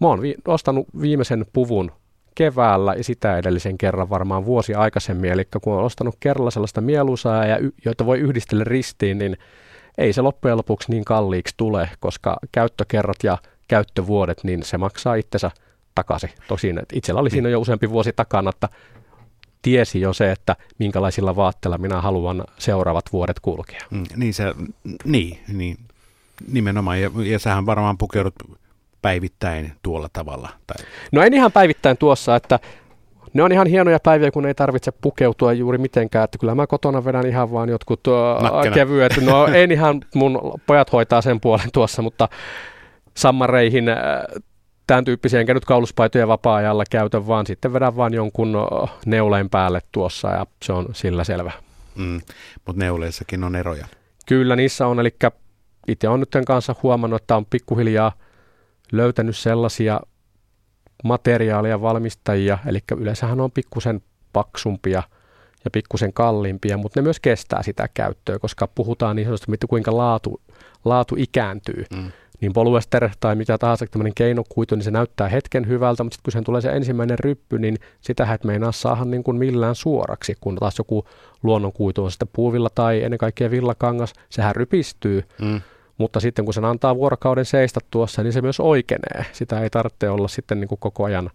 mä 0.00 0.06
oon 0.06 0.22
vi- 0.22 0.36
ostanut 0.48 0.86
viimeisen 1.00 1.46
puvun 1.52 1.92
keväällä 2.34 2.94
ja 2.94 3.04
sitä 3.04 3.38
edellisen 3.38 3.78
kerran 3.78 4.10
varmaan 4.10 4.44
vuosi 4.44 4.74
aikaisemmin, 4.74 5.32
eli 5.32 5.44
kun 5.62 5.74
on 5.74 5.84
ostanut 5.84 6.16
kerralla 6.20 6.50
sellaista 6.50 6.80
mieluisaa, 6.80 7.46
ja 7.46 7.58
y- 7.58 7.72
joita 7.84 8.06
voi 8.06 8.18
yhdistellä 8.18 8.64
ristiin, 8.64 9.18
niin 9.18 9.36
ei 9.98 10.12
se 10.12 10.22
loppujen 10.22 10.56
lopuksi 10.56 10.90
niin 10.90 11.04
kalliiksi 11.04 11.54
tule, 11.56 11.90
koska 12.00 12.36
käyttökerrat 12.52 13.16
ja 13.22 13.38
käyttövuodet, 13.68 14.44
niin 14.44 14.62
se 14.62 14.78
maksaa 14.78 15.14
itsensä 15.14 15.50
takaisin. 15.96 16.30
Tosin 16.48 16.78
että 16.78 16.96
itsellä 16.98 17.20
oli 17.20 17.30
siinä 17.30 17.48
jo 17.48 17.60
useampi 17.60 17.90
vuosi 17.90 18.12
takana, 18.12 18.50
että 18.50 18.68
tiesi 19.62 20.00
jo 20.00 20.12
se, 20.12 20.32
että 20.32 20.56
minkälaisilla 20.78 21.36
vaatteilla 21.36 21.78
minä 21.78 22.00
haluan 22.00 22.44
seuraavat 22.58 23.12
vuodet 23.12 23.40
kulkea. 23.40 23.80
Mm, 23.90 24.04
niin, 24.16 24.34
se, 24.34 24.54
niin, 25.04 25.38
niin 25.52 25.76
nimenomaan. 26.52 27.00
Ja, 27.00 27.10
ja 27.24 27.38
sähän 27.38 27.66
varmaan 27.66 27.98
pukeudut 27.98 28.34
päivittäin 29.02 29.72
tuolla 29.82 30.08
tavalla. 30.12 30.48
Tai... 30.66 30.86
No 31.12 31.22
en 31.22 31.34
ihan 31.34 31.52
päivittäin 31.52 31.96
tuossa, 31.96 32.36
että 32.36 32.58
ne 33.32 33.42
on 33.42 33.52
ihan 33.52 33.66
hienoja 33.66 33.98
päiviä, 34.02 34.30
kun 34.30 34.46
ei 34.46 34.54
tarvitse 34.54 34.92
pukeutua 34.92 35.52
juuri 35.52 35.78
mitenkään, 35.78 36.24
että 36.24 36.38
kyllä 36.38 36.54
mä 36.54 36.66
kotona 36.66 37.04
vedän 37.04 37.26
ihan 37.26 37.52
vaan 37.52 37.68
jotkut 37.68 38.00
Nakkena. 38.42 38.74
kevyet, 38.74 39.16
no 39.22 39.46
en 39.62 39.72
ihan, 39.72 40.00
mun 40.14 40.60
pojat 40.66 40.92
hoitaa 40.92 41.22
sen 41.22 41.40
puolen 41.40 41.72
tuossa, 41.72 42.02
mutta 42.02 42.28
sammareihin 43.14 43.84
tämän 44.86 45.04
tyyppisiä, 45.04 45.40
enkä 45.40 45.54
nyt 45.54 45.64
kauluspaitoja 45.64 46.28
vapaa-ajalla 46.28 46.84
käytä, 46.90 47.26
vaan 47.26 47.46
sitten 47.46 47.72
vedän 47.72 47.96
vaan 47.96 48.14
jonkun 48.14 48.56
neuleen 49.06 49.50
päälle 49.50 49.80
tuossa 49.92 50.28
ja 50.28 50.46
se 50.62 50.72
on 50.72 50.86
sillä 50.92 51.24
selvä. 51.24 51.52
Mm, 51.94 52.20
mutta 52.66 52.80
neuleissakin 52.80 53.44
on 53.44 53.56
eroja. 53.56 53.86
Kyllä 54.26 54.56
niissä 54.56 54.86
on, 54.86 55.00
eli 55.00 55.16
itse 55.88 56.08
olen 56.08 56.20
nyt 56.20 56.44
kanssa 56.46 56.74
huomannut, 56.82 57.22
että 57.22 57.36
on 57.36 57.46
pikkuhiljaa 57.46 58.12
löytänyt 58.92 59.36
sellaisia 59.36 60.00
materiaaleja 61.04 61.80
valmistajia, 61.80 62.58
eli 62.66 62.78
yleensähän 62.96 63.40
on 63.40 63.50
pikkusen 63.50 64.02
paksumpia 64.32 65.02
ja 65.64 65.70
pikkusen 65.70 66.12
kalliimpia, 66.12 66.76
mutta 66.76 67.00
ne 67.00 67.04
myös 67.04 67.20
kestää 67.20 67.62
sitä 67.62 67.88
käyttöä, 67.94 68.38
koska 68.38 68.66
puhutaan 68.66 69.16
niin 69.16 69.26
sanotusti, 69.26 69.66
kuinka 69.68 69.96
laatu, 69.96 70.40
laatu 70.84 71.14
ikääntyy. 71.18 71.84
Mm 71.94 72.12
niin 72.40 72.52
polyester 72.52 73.10
tai 73.20 73.36
mitä 73.36 73.58
tahansa 73.58 73.86
tämmöinen 73.86 74.14
keinokuitu, 74.14 74.74
niin 74.74 74.84
se 74.84 74.90
näyttää 74.90 75.28
hetken 75.28 75.68
hyvältä, 75.68 76.04
mutta 76.04 76.14
sitten 76.14 76.24
kun 76.24 76.32
sen 76.32 76.44
tulee 76.44 76.60
se 76.60 76.68
ensimmäinen 76.68 77.18
ryppy, 77.18 77.58
niin 77.58 77.76
sitä 78.00 78.34
et 78.34 78.44
meinaa 78.44 78.72
saada 78.72 79.04
niin 79.04 79.24
kuin 79.24 79.36
millään 79.36 79.74
suoraksi, 79.74 80.34
kun 80.40 80.56
taas 80.56 80.78
joku 80.78 81.06
luonnonkuitu 81.42 82.04
on 82.04 82.10
sitten 82.10 82.28
puuvilla 82.32 82.70
tai 82.74 83.02
ennen 83.02 83.18
kaikkea 83.18 83.50
villakangas, 83.50 84.12
sehän 84.30 84.56
rypistyy, 84.56 85.24
mm. 85.42 85.60
mutta 85.98 86.20
sitten 86.20 86.44
kun 86.44 86.54
sen 86.54 86.64
antaa 86.64 86.96
vuorokauden 86.96 87.44
seistä 87.44 87.80
tuossa, 87.90 88.22
niin 88.22 88.32
se 88.32 88.42
myös 88.42 88.60
oikeenee. 88.60 89.24
Sitä 89.32 89.60
ei 89.60 89.70
tarvitse 89.70 90.10
olla 90.10 90.28
sitten 90.28 90.60
niin 90.60 90.68
kuin 90.68 90.78
koko 90.78 91.04
ajan 91.04 91.30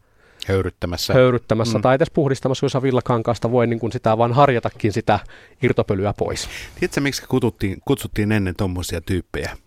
höyryttämässä, 0.48 1.14
höyryttämässä 1.14 1.78
mm. 1.78 1.82
tai 1.82 1.96
edes 1.96 2.12
puhdistamassa, 2.12 2.66
jos 2.66 2.84
villakankaasta 2.84 3.52
voi 3.52 3.68
niin 3.68 3.80
kuin 3.80 3.92
sitä 3.92 4.18
vaan 4.18 4.34
harjatakin 4.34 4.94
sitä 4.94 5.20
irtopölyä 5.64 6.14
pois. 6.18 6.50
Tiedätkö, 6.80 7.02
miksi 7.02 7.24
kutsuttiin, 7.28 7.78
kutsuttiin 7.86 8.32
ennen 8.32 8.56
tuommoisia 8.56 9.02
tyyppejä? 9.02 9.58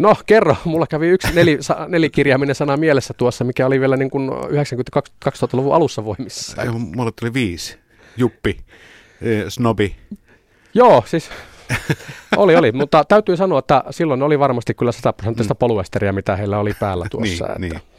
No 0.00 0.14
kerro, 0.26 0.56
mulla 0.64 0.86
kävi 0.86 1.08
yksi 1.08 1.28
neli, 1.34 1.58
nelikirjaiminen 1.88 2.54
sana 2.54 2.76
mielessä 2.76 3.14
tuossa, 3.14 3.44
mikä 3.44 3.66
oli 3.66 3.80
vielä 3.80 3.96
niin 3.96 4.10
kuin 4.10 4.30
90-2000-luvun 4.30 5.74
alussa 5.74 6.04
voimissa. 6.04 6.62
Ja 6.62 6.72
mulle 6.72 7.12
tuli 7.20 7.34
viisi. 7.34 7.78
Juppi, 8.16 8.60
eh, 9.22 9.44
snobi. 9.48 9.96
Joo, 10.74 11.04
siis 11.06 11.30
oli, 12.36 12.56
oli, 12.56 12.72
mutta 12.72 13.04
täytyy 13.04 13.36
sanoa, 13.36 13.58
että 13.58 13.84
silloin 13.90 14.22
oli 14.22 14.38
varmasti 14.38 14.74
kyllä 14.74 14.92
100 14.92 15.12
prosenttista 15.12 15.54
mm. 15.54 15.58
poluesteria, 15.58 16.12
mitä 16.12 16.36
heillä 16.36 16.58
oli 16.58 16.72
päällä 16.80 17.06
tuossa. 17.10 17.44
niin, 17.44 17.52
että. 17.52 17.58
niin. 17.58 17.89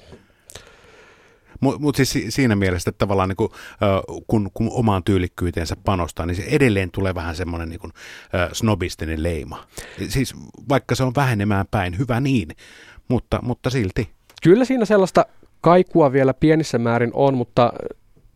Mutta 1.61 1.81
mut 1.81 1.95
siis 1.95 2.17
siinä 2.29 2.55
mielessä, 2.55 2.89
että 2.89 2.99
tavallaan 2.99 3.29
niin 3.29 3.37
kuin, 3.37 3.51
kun, 4.27 4.51
kun 4.53 4.69
omaan 4.71 5.03
tyylikkyyteensä 5.03 5.75
panostaa, 5.85 6.25
niin 6.25 6.35
se 6.35 6.43
edelleen 6.47 6.91
tulee 6.91 7.15
vähän 7.15 7.35
semmoinen 7.35 7.69
niin 7.69 7.79
kuin, 7.79 7.93
snobistinen 8.53 9.23
leima. 9.23 9.63
Siis 10.09 10.35
vaikka 10.69 10.95
se 10.95 11.03
on 11.03 11.15
vähenemään 11.15 11.65
päin, 11.71 11.97
hyvä 11.97 12.19
niin, 12.19 12.49
mutta, 13.07 13.39
mutta 13.41 13.69
silti. 13.69 14.09
Kyllä 14.43 14.65
siinä 14.65 14.85
sellaista 14.85 15.25
kaikua 15.61 16.11
vielä 16.11 16.33
pienissä 16.33 16.77
määrin 16.77 17.11
on, 17.13 17.33
mutta 17.33 17.73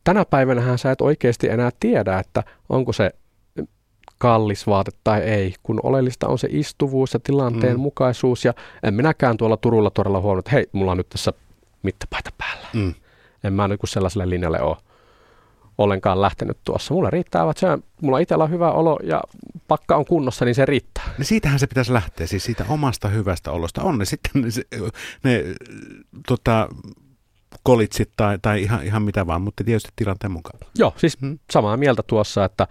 tänä 0.03 0.25
päivänä 0.25 0.77
sä 0.77 0.91
et 0.91 1.01
oikeasti 1.01 1.49
enää 1.49 1.71
tiedä, 1.79 2.19
että 2.19 2.43
onko 2.69 2.93
se 2.93 3.11
kallis 4.17 4.67
vaate 4.67 4.91
tai 5.03 5.21
ei, 5.21 5.53
kun 5.63 5.79
oleellista 5.83 6.27
on 6.27 6.39
se 6.39 6.47
istuvuus 6.51 7.13
ja 7.13 7.19
tilanteen 7.19 7.75
mm. 7.75 7.81
mukaisuus. 7.81 8.45
Ja 8.45 8.53
en 8.83 8.93
minäkään 8.93 9.37
tuolla 9.37 9.57
Turulla 9.57 9.89
todella 9.89 10.21
huomannut, 10.21 10.47
että 10.47 10.55
hei, 10.55 10.65
mulla 10.71 10.91
on 10.91 10.97
nyt 10.97 11.09
tässä 11.09 11.33
mittapaita 11.83 12.29
päällä. 12.37 12.67
Mm 12.73 12.93
en 13.47 13.53
mä 13.53 13.67
nyt 13.67 13.79
sellaiselle 13.85 14.29
linjalle 14.29 14.61
ole 14.61 14.77
ollenkaan 15.77 16.21
lähtenyt 16.21 16.57
tuossa. 16.63 16.93
Mulle 16.93 17.09
riittää, 17.09 17.49
että 17.49 17.59
se, 17.59 17.67
mulla 18.01 18.19
itsellä 18.19 18.43
on 18.43 18.49
hyvä 18.49 18.71
olo 18.71 18.99
ja 19.03 19.21
pakka 19.67 19.95
on 19.95 20.05
kunnossa, 20.05 20.45
niin 20.45 20.55
se 20.55 20.65
riittää. 20.65 21.03
No 21.17 21.23
siitähän 21.23 21.59
se 21.59 21.67
pitäisi 21.67 21.93
lähteä, 21.93 22.27
siis 22.27 22.43
siitä 22.43 22.65
omasta 22.69 23.07
hyvästä 23.07 23.51
olosta. 23.51 23.83
On 23.83 23.97
ne 23.97 24.05
sitten 24.05 24.41
ne, 24.41 24.49
ne 25.23 25.43
tota, 26.27 26.69
kolitsit 27.63 28.09
tai, 28.17 28.39
tai 28.41 28.61
ihan, 28.61 28.83
ihan 28.83 29.01
mitä 29.01 29.27
vaan, 29.27 29.41
mutta 29.41 29.63
tietysti 29.63 29.89
tilanteen 29.95 30.31
mukaan. 30.31 30.59
Joo, 30.77 30.93
siis 30.97 31.17
hmm. 31.21 31.39
samaa 31.51 31.77
mieltä 31.77 32.03
tuossa, 32.07 32.45
että 32.45 32.67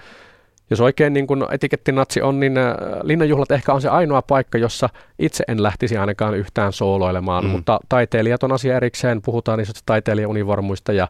jos 0.70 0.80
oikein 0.80 1.12
niin 1.12 1.26
kuin 1.26 1.44
etikettinatsi 1.50 2.22
on, 2.22 2.40
niin 2.40 2.58
äh, 2.58 2.74
linnanjuhlat 3.02 3.50
ehkä 3.50 3.72
on 3.72 3.82
se 3.82 3.88
ainoa 3.88 4.22
paikka, 4.22 4.58
jossa 4.58 4.88
itse 5.18 5.44
en 5.48 5.62
lähtisi 5.62 5.96
ainakaan 5.96 6.34
yhtään 6.34 6.72
sooloilemaan, 6.72 7.44
mm. 7.44 7.50
mutta 7.50 7.80
taiteilijat 7.88 8.42
on 8.42 8.52
asia 8.52 8.76
erikseen, 8.76 9.22
puhutaan 9.22 9.58
niistä 9.58 9.80
taiteilijaunivormuista 9.86 10.92
ja 10.92 11.08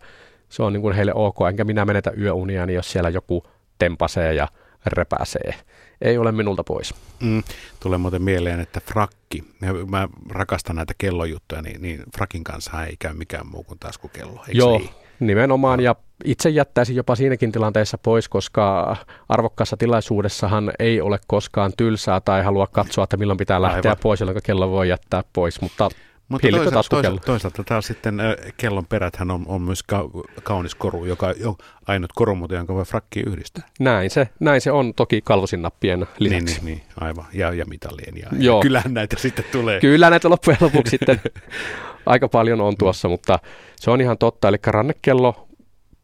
se 0.48 0.62
on 0.62 0.72
niin 0.72 0.82
kuin 0.82 0.94
heille 0.94 1.12
ok, 1.14 1.36
enkä 1.48 1.64
minä 1.64 1.84
menetä 1.84 2.12
yöunia, 2.20 2.66
niin 2.66 2.74
jos 2.74 2.92
siellä 2.92 3.10
joku 3.10 3.44
tempasee 3.78 4.34
ja 4.34 4.48
repäsee. 4.86 5.54
Ei 6.00 6.18
ole 6.18 6.32
minulta 6.32 6.64
pois. 6.64 6.94
Mm, 7.20 7.42
tulee 7.80 7.98
muuten 7.98 8.22
mieleen, 8.22 8.60
että 8.60 8.80
frakki, 8.80 9.44
mä 9.86 10.08
rakastan 10.30 10.76
näitä 10.76 10.94
kellojuttuja, 10.98 11.62
niin, 11.62 11.82
niin 11.82 12.02
frakin 12.16 12.44
kanssa 12.44 12.84
ei 12.84 12.96
käy 12.98 13.14
mikään 13.14 13.46
muu 13.46 13.64
kuin 13.64 13.78
taskukello, 13.78 14.40
eikö 14.48 14.58
Joo, 14.58 14.78
niin? 14.78 14.90
nimenomaan, 15.20 15.80
ja 15.80 15.96
itse 16.24 16.48
jättäisin 16.48 16.96
jopa 16.96 17.14
siinäkin 17.14 17.52
tilanteessa 17.52 17.98
pois, 17.98 18.28
koska 18.28 18.96
arvokkaassa 19.28 19.76
tilaisuudessahan 19.76 20.72
ei 20.78 21.00
ole 21.00 21.18
koskaan 21.26 21.72
tylsää 21.76 22.20
tai 22.20 22.42
halua 22.42 22.66
katsoa, 22.66 23.04
että 23.04 23.16
milloin 23.16 23.36
pitää 23.36 23.62
lähteä 23.62 23.90
Aivan. 23.90 24.02
pois, 24.02 24.20
jolloin 24.20 24.38
kello 24.42 24.70
voi 24.70 24.88
jättää 24.88 25.24
pois, 25.32 25.60
mutta 25.60 25.88
Mutta 26.28 26.48
toisaalta, 26.50 26.88
toisaalta, 26.90 27.22
toisaalta 27.26 27.64
taas 27.64 27.86
sitten 27.86 28.20
kellon 28.56 28.86
peräthän 28.86 29.30
on, 29.30 29.44
on 29.46 29.62
myös 29.62 29.82
ka, 29.82 30.10
kaunis 30.42 30.74
koru, 30.74 31.04
joka 31.04 31.34
on 31.44 31.56
ainut 31.86 32.10
korumuoto, 32.14 32.54
jonka 32.54 32.74
voi 32.74 32.84
frakki 32.84 33.20
yhdistää. 33.20 33.68
Näin 33.80 34.10
se, 34.10 34.28
näin 34.40 34.60
se 34.60 34.72
on 34.72 34.94
toki 34.94 35.20
kalvosinnappien 35.24 36.06
lisäksi. 36.18 36.44
Niin, 36.44 36.64
niin, 36.64 36.64
niin 36.64 36.82
aivan. 37.00 37.24
Ja, 37.32 37.52
ja 37.52 37.64
mitallien. 37.64 38.16
Ja, 38.16 38.28
Joo. 38.38 38.58
ja 38.58 38.62
kyllähän 38.62 38.94
näitä 38.94 39.16
sitten 39.18 39.44
tulee. 39.52 39.80
Kyllä 39.80 40.10
näitä 40.10 40.30
loppujen 40.30 40.58
lopuksi 40.60 40.90
sitten 40.90 41.20
aika 42.06 42.28
paljon 42.28 42.60
on 42.60 42.76
tuossa, 42.76 43.08
mutta 43.08 43.38
se 43.76 43.90
on 43.90 44.00
ihan 44.00 44.18
totta. 44.18 44.48
Eli 44.48 44.56
rannekello 44.66 45.48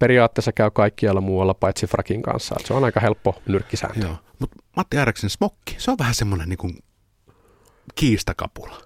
periaatteessa 0.01 0.53
käy 0.53 0.71
kaikkialla 0.71 1.21
muualla 1.21 1.55
paitsi 1.55 1.87
frakin 1.87 2.23
kanssa. 2.23 2.55
Se 2.65 2.75
on 2.75 2.85
aika 2.85 3.01
helppo 3.01 3.43
nyrkkisääntö. 3.47 4.01
Joo. 4.01 4.17
Mutta 4.39 4.57
Matti 4.77 4.99
Ääreksen 4.99 5.31
smokki, 5.31 5.75
se 5.79 5.91
on 5.91 5.99
vähän 5.99 6.15
semmoinen 6.15 6.49
niin 6.49 6.59
kuin 6.59 6.79
kiistakapula. 7.95 8.79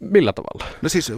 Millä 0.00 0.32
tavalla? 0.32 0.76
No 0.82 0.88
siis 0.88 1.12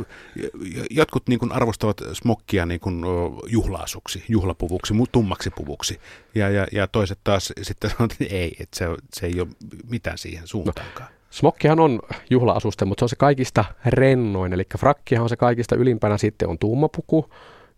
jotkut 0.90 1.28
niin 1.28 1.38
kuin 1.38 1.52
arvostavat 1.52 2.00
smokkia 2.12 2.66
niin 2.66 2.80
kuin 2.80 3.04
juhlaasuksi, 3.46 4.24
juhlapuvuksi, 4.28 4.94
tummaksi 5.12 5.50
puvuksi. 5.50 6.00
Ja, 6.34 6.50
ja, 6.50 6.66
ja 6.72 6.86
toiset 6.86 7.18
taas 7.24 7.52
sitten 7.62 7.90
sanovat, 7.90 8.12
että 8.12 8.34
ei, 8.34 8.56
että 8.60 8.78
se, 8.78 8.84
se 9.14 9.26
ei 9.26 9.40
ole 9.40 9.48
mitään 9.90 10.18
siihen 10.18 10.46
suuntaankaan. 10.46 11.08
No. 11.10 11.16
Smokkihan 11.30 11.80
on 11.80 12.00
juhlaasuste, 12.30 12.84
mutta 12.84 13.00
se 13.00 13.04
on 13.04 13.08
se 13.08 13.16
kaikista 13.16 13.64
rennoin, 13.86 14.52
eli 14.52 14.66
frakkihan 14.78 15.22
on 15.22 15.28
se 15.28 15.36
kaikista 15.36 15.76
ylimpänä, 15.76 16.18
sitten 16.18 16.48
on 16.48 16.58
tummapuku, 16.58 17.30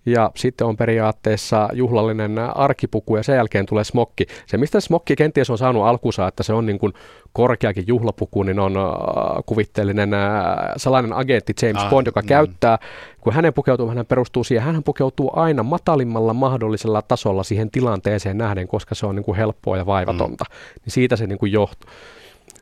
ja 0.07 0.31
sitten 0.37 0.67
on 0.67 0.77
periaatteessa 0.77 1.69
juhlallinen 1.73 2.39
arkipuku 2.39 3.17
ja 3.17 3.23
sen 3.23 3.37
jälkeen 3.37 3.67
tulee 3.67 3.85
smokki. 3.85 4.27
Se, 4.47 4.57
mistä 4.57 4.81
smokki 4.81 5.17
kenties 5.17 5.51
on 5.51 5.59
saanut 5.59 5.85
alkuunsa, 5.85 6.29
että 6.29 6.43
se 6.43 6.53
on 6.53 6.67
niin 6.67 6.79
kuin 6.79 6.93
korkeakin 7.33 7.85
juhlapuku, 7.87 8.43
niin 8.43 8.59
on 8.59 8.77
äh, 8.77 8.83
kuvitteellinen 9.47 10.15
äh, 10.15 10.23
salainen 10.77 11.13
agentti 11.13 11.53
James 11.63 11.83
ah, 11.83 11.91
Bond, 11.91 12.07
joka 12.07 12.21
mm. 12.21 12.27
käyttää, 12.27 12.79
kun 13.21 13.33
hänen 13.33 13.55
pukeutuminen 13.55 13.97
hän 13.97 14.07
perustuu 14.07 14.45
siihen, 14.45 14.65
hän 14.65 14.83
pukeutuu 14.83 15.31
aina 15.35 15.63
matalimmalla 15.63 16.35
mahdollisella 16.35 17.03
tasolla 17.03 17.43
siihen 17.43 17.71
tilanteeseen 17.71 18.39
nähden, 18.39 18.69
koska 18.69 18.95
se 18.95 19.07
on 19.07 19.17
niin 19.17 19.25
kuin 19.25 19.37
helppoa 19.37 19.77
ja 19.77 19.87
vaivatonta. 19.87 20.45
Mm. 20.49 20.81
Niin 20.85 20.93
siitä 20.93 21.17
se 21.17 21.27
niin 21.27 21.39
kuin 21.39 21.53
johtuu 21.53 21.91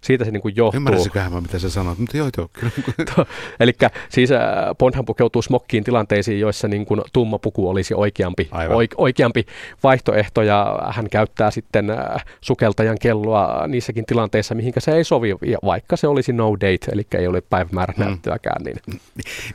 siitä 0.05 0.25
se 0.25 0.31
niin 0.31 0.40
kuin 0.40 0.57
johtuu. 0.57 0.77
Ymmärräsiköhän 0.77 1.33
mä, 1.33 1.40
mitä 1.40 1.59
sä 1.59 1.71
sanoit, 1.71 1.99
mutta 1.99 2.17
joo, 2.17 2.31
joo, 2.38 2.49
kyllä. 2.53 2.73
Eli 3.61 3.73
siis 4.09 4.33
äh, 4.33 4.40
Bondhan 4.79 5.05
pukeutuu 5.05 5.43
smokkiin 5.43 5.85
tilanteisiin, 5.85 6.40
joissa 6.40 6.69
niin 6.69 6.87
kuin 6.87 7.01
tumma 7.12 7.38
puku 7.38 7.69
olisi 7.69 7.95
oikeampi, 7.95 8.49
oike, 8.69 8.95
oikeampi 8.99 9.47
vaihtoehto, 9.83 10.43
ja 10.43 10.79
hän 10.90 11.11
käyttää 11.11 11.51
sitten 11.51 11.90
äh, 11.90 12.25
sukeltajan 12.40 12.97
kelloa 13.01 13.67
niissäkin 13.67 14.07
tilanteissa, 14.07 14.55
mihinkä 14.55 14.81
se 14.81 14.93
ei 14.93 15.05
sovi, 15.05 15.29
ja 15.47 15.59
vaikka 15.64 15.97
se 15.97 16.07
olisi 16.07 16.33
no 16.33 16.53
date, 16.55 16.93
eli 16.93 17.07
ei 17.19 17.27
ole 17.27 17.40
päivämäärä 17.40 17.95
hmm. 17.97 18.05
näyttöäkään. 18.05 18.62
Niin, 18.64 18.77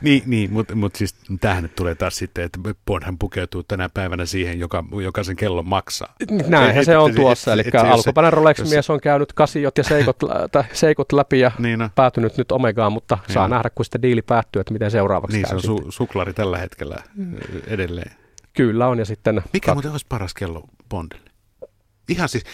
niin, 0.02 0.22
niin 0.26 0.52
mutta 0.52 0.74
mut 0.74 0.96
siis 0.96 1.14
tähän 1.40 1.70
tulee 1.76 1.94
taas 1.94 2.16
sitten, 2.16 2.44
että 2.44 2.58
Bondhan 2.86 3.18
pukeutuu 3.18 3.62
tänä 3.62 3.88
päivänä 3.88 4.26
siihen, 4.26 4.58
joka, 4.58 4.84
joka 5.02 5.24
sen 5.24 5.36
kellon 5.36 5.66
maksaa. 5.66 6.14
Näinhän 6.46 6.84
se 6.84 6.96
on 6.96 7.14
tuossa, 7.14 7.52
eli 7.52 7.62
alkuperäinen 7.90 8.32
Rolex-mies 8.32 8.90
on 8.90 9.00
käynyt 9.00 9.32
kasiot 9.32 9.78
ja 9.78 9.84
seikot 9.84 10.16
seikot 10.72 11.12
läpi 11.12 11.40
ja 11.40 11.50
niin 11.58 11.78
no. 11.78 11.90
päätynyt 11.94 12.36
nyt 12.38 12.52
Omegaan, 12.52 12.92
mutta 12.92 13.18
niin 13.26 13.34
saa 13.34 13.48
nähdä, 13.48 13.70
kun 13.70 13.84
sitten 13.84 14.02
diili 14.02 14.22
päättyy, 14.22 14.60
että 14.60 14.72
miten 14.72 14.90
seuraavaksi 14.90 15.36
Niin, 15.36 15.48
se 15.48 15.54
on 15.54 15.78
su- 15.78 15.86
suklari 15.88 16.34
tällä 16.34 16.58
hetkellä 16.58 16.96
mm. 17.16 17.36
edelleen. 17.66 18.12
Kyllä 18.52 18.88
on, 18.88 18.98
ja 18.98 19.04
sitten... 19.04 19.42
Mikä 19.52 19.72
kat- 19.72 19.74
muuten 19.74 19.90
olisi 19.90 20.06
paras 20.08 20.34
kello 20.34 20.64
Bondille? 20.88 21.30
Ihan 22.08 22.28
siis, 22.28 22.44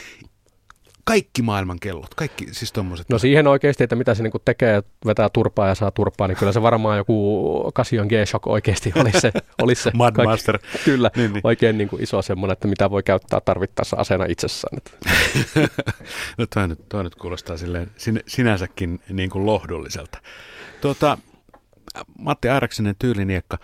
kaikki 1.06 1.42
maailman 1.42 1.80
kellot, 1.80 2.14
kaikki 2.14 2.46
siis 2.52 2.72
tommoset. 2.72 3.08
No 3.08 3.18
siihen 3.18 3.46
oikeasti, 3.46 3.84
että 3.84 3.96
mitä 3.96 4.14
se 4.14 4.22
niinku 4.22 4.38
tekee, 4.38 4.82
vetää 5.06 5.28
turpaa 5.28 5.68
ja 5.68 5.74
saa 5.74 5.90
turpaa, 5.90 6.28
niin 6.28 6.36
kyllä 6.36 6.52
se 6.52 6.62
varmaan 6.62 6.98
joku 6.98 7.72
Casion 7.74 8.06
G-Shock 8.06 8.46
oikeasti 8.46 8.92
olisi 8.96 9.20
se. 9.20 9.32
Olisi 9.62 9.82
se 9.82 9.90
Madmaster. 9.94 10.58
Kyllä, 10.84 11.10
niin, 11.16 11.32
niin. 11.32 11.40
oikein 11.44 11.78
niinku 11.78 11.96
iso 12.00 12.22
semmoinen, 12.22 12.52
että 12.52 12.68
mitä 12.68 12.90
voi 12.90 13.02
käyttää 13.02 13.40
tarvittaessa 13.40 13.96
aseena 13.96 14.24
itsessään. 14.24 14.78
no 16.38 16.46
toi 16.54 16.68
nyt, 16.68 16.88
toi 16.88 17.04
nyt 17.04 17.14
kuulostaa 17.14 17.56
silleen 17.56 17.90
sin, 17.96 18.20
sinänsäkin 18.26 19.00
niin 19.08 19.30
kuin 19.30 19.46
lohdulliselta. 19.46 20.18
Tuota, 20.80 21.18
Matti 22.18 22.48
Airaksinen 22.48 22.94
tyyliniekka, 22.98 23.58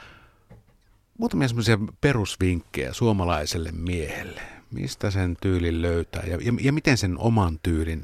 muutamia 1.18 1.48
semmoisia 1.48 1.78
perusvinkkejä 2.00 2.92
suomalaiselle 2.92 3.70
miehelle 3.72 4.51
mistä 4.72 5.10
sen 5.10 5.36
tyylin 5.42 5.82
löytää 5.82 6.22
ja, 6.26 6.36
ja, 6.36 6.52
ja 6.60 6.72
miten 6.72 6.96
sen 6.96 7.18
oman 7.18 7.58
tyylin 7.62 8.02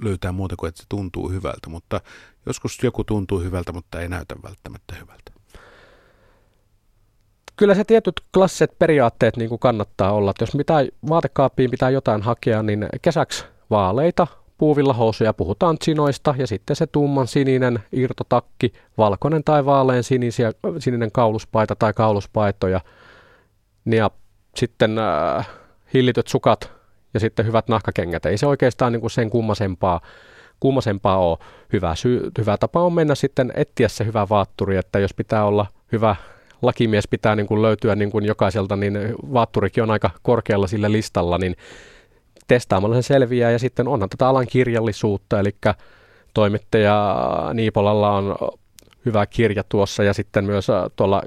löytää 0.00 0.32
muuta 0.32 0.56
kuin, 0.56 0.68
että 0.68 0.82
se 0.82 0.86
tuntuu 0.88 1.30
hyvältä, 1.30 1.70
mutta 1.70 2.00
joskus 2.46 2.78
joku 2.82 3.04
tuntuu 3.04 3.40
hyvältä, 3.40 3.72
mutta 3.72 4.00
ei 4.00 4.08
näytä 4.08 4.36
välttämättä 4.42 4.94
hyvältä. 5.00 5.32
Kyllä 7.56 7.74
se 7.74 7.84
tietyt 7.84 8.20
klassiset 8.34 8.78
periaatteet 8.78 9.36
niin 9.36 9.48
kuin 9.48 9.58
kannattaa 9.58 10.12
olla. 10.12 10.30
Että 10.30 10.42
jos 10.42 10.54
mitään 10.54 10.88
vaatekaappiin 11.08 11.70
pitää 11.70 11.90
jotain 11.90 12.22
hakea, 12.22 12.62
niin 12.62 12.88
kesäksi 13.02 13.44
vaaleita, 13.70 14.26
puuvillahousuja, 14.58 15.32
puhutaan 15.32 15.78
chinoista 15.78 16.34
ja 16.38 16.46
sitten 16.46 16.76
se 16.76 16.86
tumman 16.86 17.26
sininen 17.26 17.78
irtotakki, 17.92 18.72
valkoinen 18.98 19.44
tai 19.44 19.64
vaalean 19.64 20.02
sininen 20.78 21.12
kauluspaita 21.12 21.76
tai 21.76 21.92
kauluspaitoja. 21.92 22.80
Ja 23.86 24.10
sitten 24.56 24.98
äh, 24.98 25.48
hillityt 25.94 26.26
sukat 26.26 26.72
ja 27.14 27.20
sitten 27.20 27.46
hyvät 27.46 27.68
nahkakengät. 27.68 28.26
Ei 28.26 28.38
se 28.38 28.46
oikeastaan 28.46 28.92
niin 28.92 29.00
kuin 29.00 29.10
sen 29.10 29.30
kummasempaa, 29.30 30.00
kummasempaa 30.60 31.18
ole. 31.18 31.38
Hyvä, 31.72 31.94
syy, 31.94 32.30
hyvä 32.38 32.56
tapa 32.56 32.82
on 32.82 32.92
mennä 32.92 33.14
sitten 33.14 33.52
etsiä 33.54 33.88
se 33.88 34.04
hyvä 34.04 34.26
vaatturi, 34.28 34.76
että 34.76 34.98
jos 34.98 35.14
pitää 35.14 35.44
olla 35.44 35.66
hyvä 35.92 36.16
lakimies 36.62 37.08
pitää 37.08 37.36
niin 37.36 37.46
kuin 37.46 37.62
löytyä 37.62 37.94
niin 37.94 38.10
kuin 38.10 38.24
jokaiselta, 38.24 38.76
niin 38.76 38.98
vaatturikin 39.32 39.82
on 39.82 39.90
aika 39.90 40.10
korkealla 40.22 40.66
sillä 40.66 40.92
listalla, 40.92 41.38
niin 41.38 41.56
testaamalla 42.48 42.96
se 42.96 43.02
selviää 43.02 43.50
ja 43.50 43.58
sitten 43.58 43.88
onhan 43.88 44.08
tätä 44.08 44.28
alan 44.28 44.46
kirjallisuutta, 44.46 45.40
eli 45.40 45.56
toimittaja 46.34 47.16
Niipolalla 47.54 48.16
on 48.16 48.36
hyvä 49.06 49.26
kirja 49.26 49.64
tuossa 49.68 50.04
ja 50.04 50.12
sitten 50.12 50.44
myös 50.44 50.70
äh, 50.70 50.84
tuolla 50.96 51.22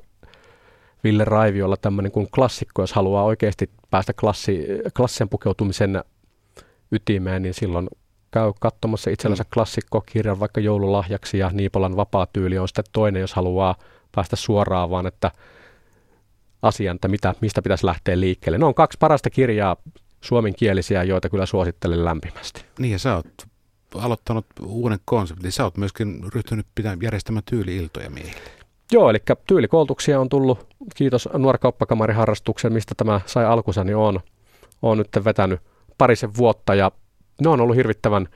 Ville 1.05 1.25
Raiviolla 1.25 1.77
tämmöinen 1.77 2.11
kuin 2.11 2.27
klassikko, 2.35 2.81
jos 2.81 2.93
haluaa 2.93 3.23
oikeasti 3.23 3.69
päästä 3.89 4.13
klassi, 4.13 4.67
klassisen 4.97 5.29
pukeutumisen 5.29 6.03
ytimeen, 6.91 7.41
niin 7.41 7.53
silloin 7.53 7.87
käy 8.31 8.53
katsomassa 8.59 9.09
itsellensä 9.09 9.43
mm. 9.43 9.49
klassikkokirjan 9.53 10.39
vaikka 10.39 10.61
joululahjaksi 10.61 11.37
ja 11.37 11.49
Niipolan 11.53 11.95
vapaa 11.95 12.27
tyyli 12.33 12.57
on 12.57 12.67
sitten 12.67 12.83
toinen, 12.91 13.19
jos 13.19 13.33
haluaa 13.33 13.75
päästä 14.15 14.35
suoraan, 14.35 14.89
vaan 14.89 15.07
että 15.07 15.31
asian, 16.61 16.95
että 16.95 17.07
mitä, 17.07 17.35
mistä 17.41 17.61
pitäisi 17.61 17.85
lähteä 17.85 18.19
liikkeelle. 18.19 18.57
Ne 18.57 18.65
on 18.65 18.73
kaksi 18.73 18.97
parasta 18.99 19.29
kirjaa 19.29 19.75
suomenkielisiä, 20.21 21.03
joita 21.03 21.29
kyllä 21.29 21.45
suosittelen 21.45 22.05
lämpimästi. 22.05 22.65
Niin 22.79 22.91
ja 22.91 22.99
sä 22.99 23.15
oot 23.15 23.27
aloittanut 23.95 24.45
uuden 24.65 24.99
konseptin. 25.05 25.51
Sä 25.51 25.63
oot 25.63 25.77
myöskin 25.77 26.19
ryhtynyt 26.33 26.67
pitää 26.75 26.97
järjestämään 27.01 27.43
tyyli-iltoja 27.49 28.09
miehille. 28.09 28.54
Joo, 28.91 29.09
eli 29.09 29.17
tyylikoulutuksia 29.47 30.19
on 30.19 30.29
tullut, 30.29 30.67
kiitos 30.95 31.29
nuorkauppakamariharrastuksen, 31.33 32.73
mistä 32.73 32.93
tämä 32.97 33.21
sai 33.25 33.45
alkunsa, 33.45 33.83
niin 33.83 33.95
on, 33.95 34.19
on 34.81 34.97
nyt 34.97 35.09
vetänyt 35.25 35.59
parisen 35.97 36.29
vuotta 36.37 36.75
ja 36.75 36.91
ne 37.41 37.49
on 37.49 37.61
ollut 37.61 37.75
hirvittävän 37.75 38.27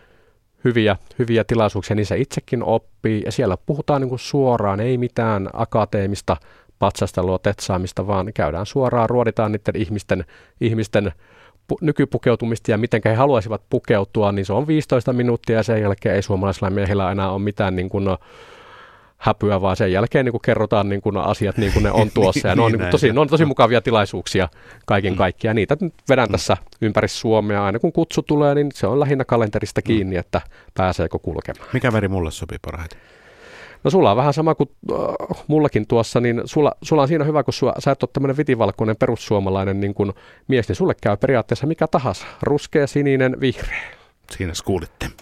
hyviä, 0.64 0.98
hyviä 1.20 1.44
tilaisuuksia, 1.44 1.96
niissä 1.96 2.16
itsekin 2.16 2.64
oppii 2.64 3.22
ja 3.26 3.32
siellä 3.32 3.58
puhutaan 3.66 4.02
niin 4.02 4.10
kuin 4.10 4.20
suoraan, 4.20 4.80
ei 4.80 4.98
mitään 4.98 5.50
akateemista 5.54 6.38
patsastelua, 6.80 7.40
tetsaamista, 7.40 8.08
vaan 8.08 8.34
käydään 8.34 8.66
suoraan, 8.66 9.10
ruoditaan 9.10 9.52
niiden 9.52 9.82
ihmisten, 9.82 10.26
ihmisten 10.62 11.12
pu- 11.74 11.78
nykypukeutumista 11.82 12.72
ja 12.72 12.78
miten 12.78 13.02
he 13.06 13.14
haluaisivat 13.14 13.62
pukeutua, 13.70 14.32
niin 14.32 14.46
se 14.46 14.54
on 14.54 14.68
15 14.68 15.14
minuuttia 15.14 15.56
ja 15.56 15.64
sen 15.64 15.82
jälkeen 15.82 16.16
ei 16.16 16.22
suomalaisilla 16.22 16.70
miehillä 16.70 17.12
enää 17.12 17.32
ole 17.32 17.42
mitään 17.42 17.76
niin 17.76 17.90
kuin, 17.90 18.06
häpyä, 19.20 19.62
vaan 19.62 19.76
sen 19.76 19.92
jälkeen 19.92 20.26
niin 20.26 20.32
kuin 20.34 20.42
kerrotaan 20.42 20.90
niin 20.90 21.02
kuin 21.02 21.18
asiat 21.18 21.58
niin 21.58 21.74
kuin 21.74 21.84
ne 21.84 21.92
on 21.92 22.12
tuossa. 22.16 22.48
Ja 22.48 22.56
ne, 22.56 22.62
on, 22.62 22.72
niin 22.72 22.80
kuin 22.80 22.92
tosi, 22.92 23.14
ne 23.14 23.20
on 23.20 23.28
tosi 23.28 23.46
mukavia 23.46 23.82
tilaisuuksia 23.82 24.50
kaiken 24.86 25.14
mm. 25.14 25.18
kaikkiaan. 25.18 25.56
Niitä 25.56 25.78
nyt 25.80 25.94
vedän 26.10 26.28
mm. 26.28 26.32
tässä 26.32 26.58
ympäri 26.82 27.08
Suomea. 27.08 27.66
Aina 27.66 27.80
kun 27.80 27.92
kutsu 27.92 28.22
tulee, 28.22 28.56
niin 28.56 28.70
se 28.74 28.88
on 28.88 29.00
lähinnä 29.00 29.26
kalenterista 29.26 29.82
mm. 29.82 29.84
kiinni, 29.84 30.16
mm. 30.16 30.20
että 30.20 30.42
pääseekö 30.74 31.20
kulkemaan. 31.20 31.70
Mikä 31.74 31.94
väri 31.94 32.08
mulle 32.08 32.32
sopii 32.32 32.58
parhaiten? 32.62 33.00
No 33.84 33.92
sulla 33.92 34.12
on 34.12 34.18
vähän 34.18 34.34
sama 34.34 34.56
kuin 34.56 34.70
äh, 34.92 34.98
mullakin 35.48 35.88
tuossa, 35.88 36.20
niin 36.20 36.42
sulla, 36.46 36.72
sulla 36.82 37.02
on 37.02 37.08
siinä 37.08 37.24
hyvä, 37.24 37.44
kun 37.44 37.54
sua, 37.54 37.74
sä 37.80 37.92
et 37.92 38.04
ole 38.04 38.10
tämmöinen 38.14 38.38
vitivalkoinen 38.38 38.96
perussuomalainen 38.98 39.80
niin 39.80 39.94
kuin 39.94 40.14
mies, 40.48 40.68
niin 40.68 40.76
sulle 40.76 40.96
käy 41.02 41.18
periaatteessa 41.18 41.68
mikä 41.68 41.88
tahansa. 41.88 42.26
Ruskea, 42.42 42.88
sininen, 42.88 43.38
vihreä. 43.40 43.92
Siinä 44.32 44.54
kuulitte. 44.66 45.10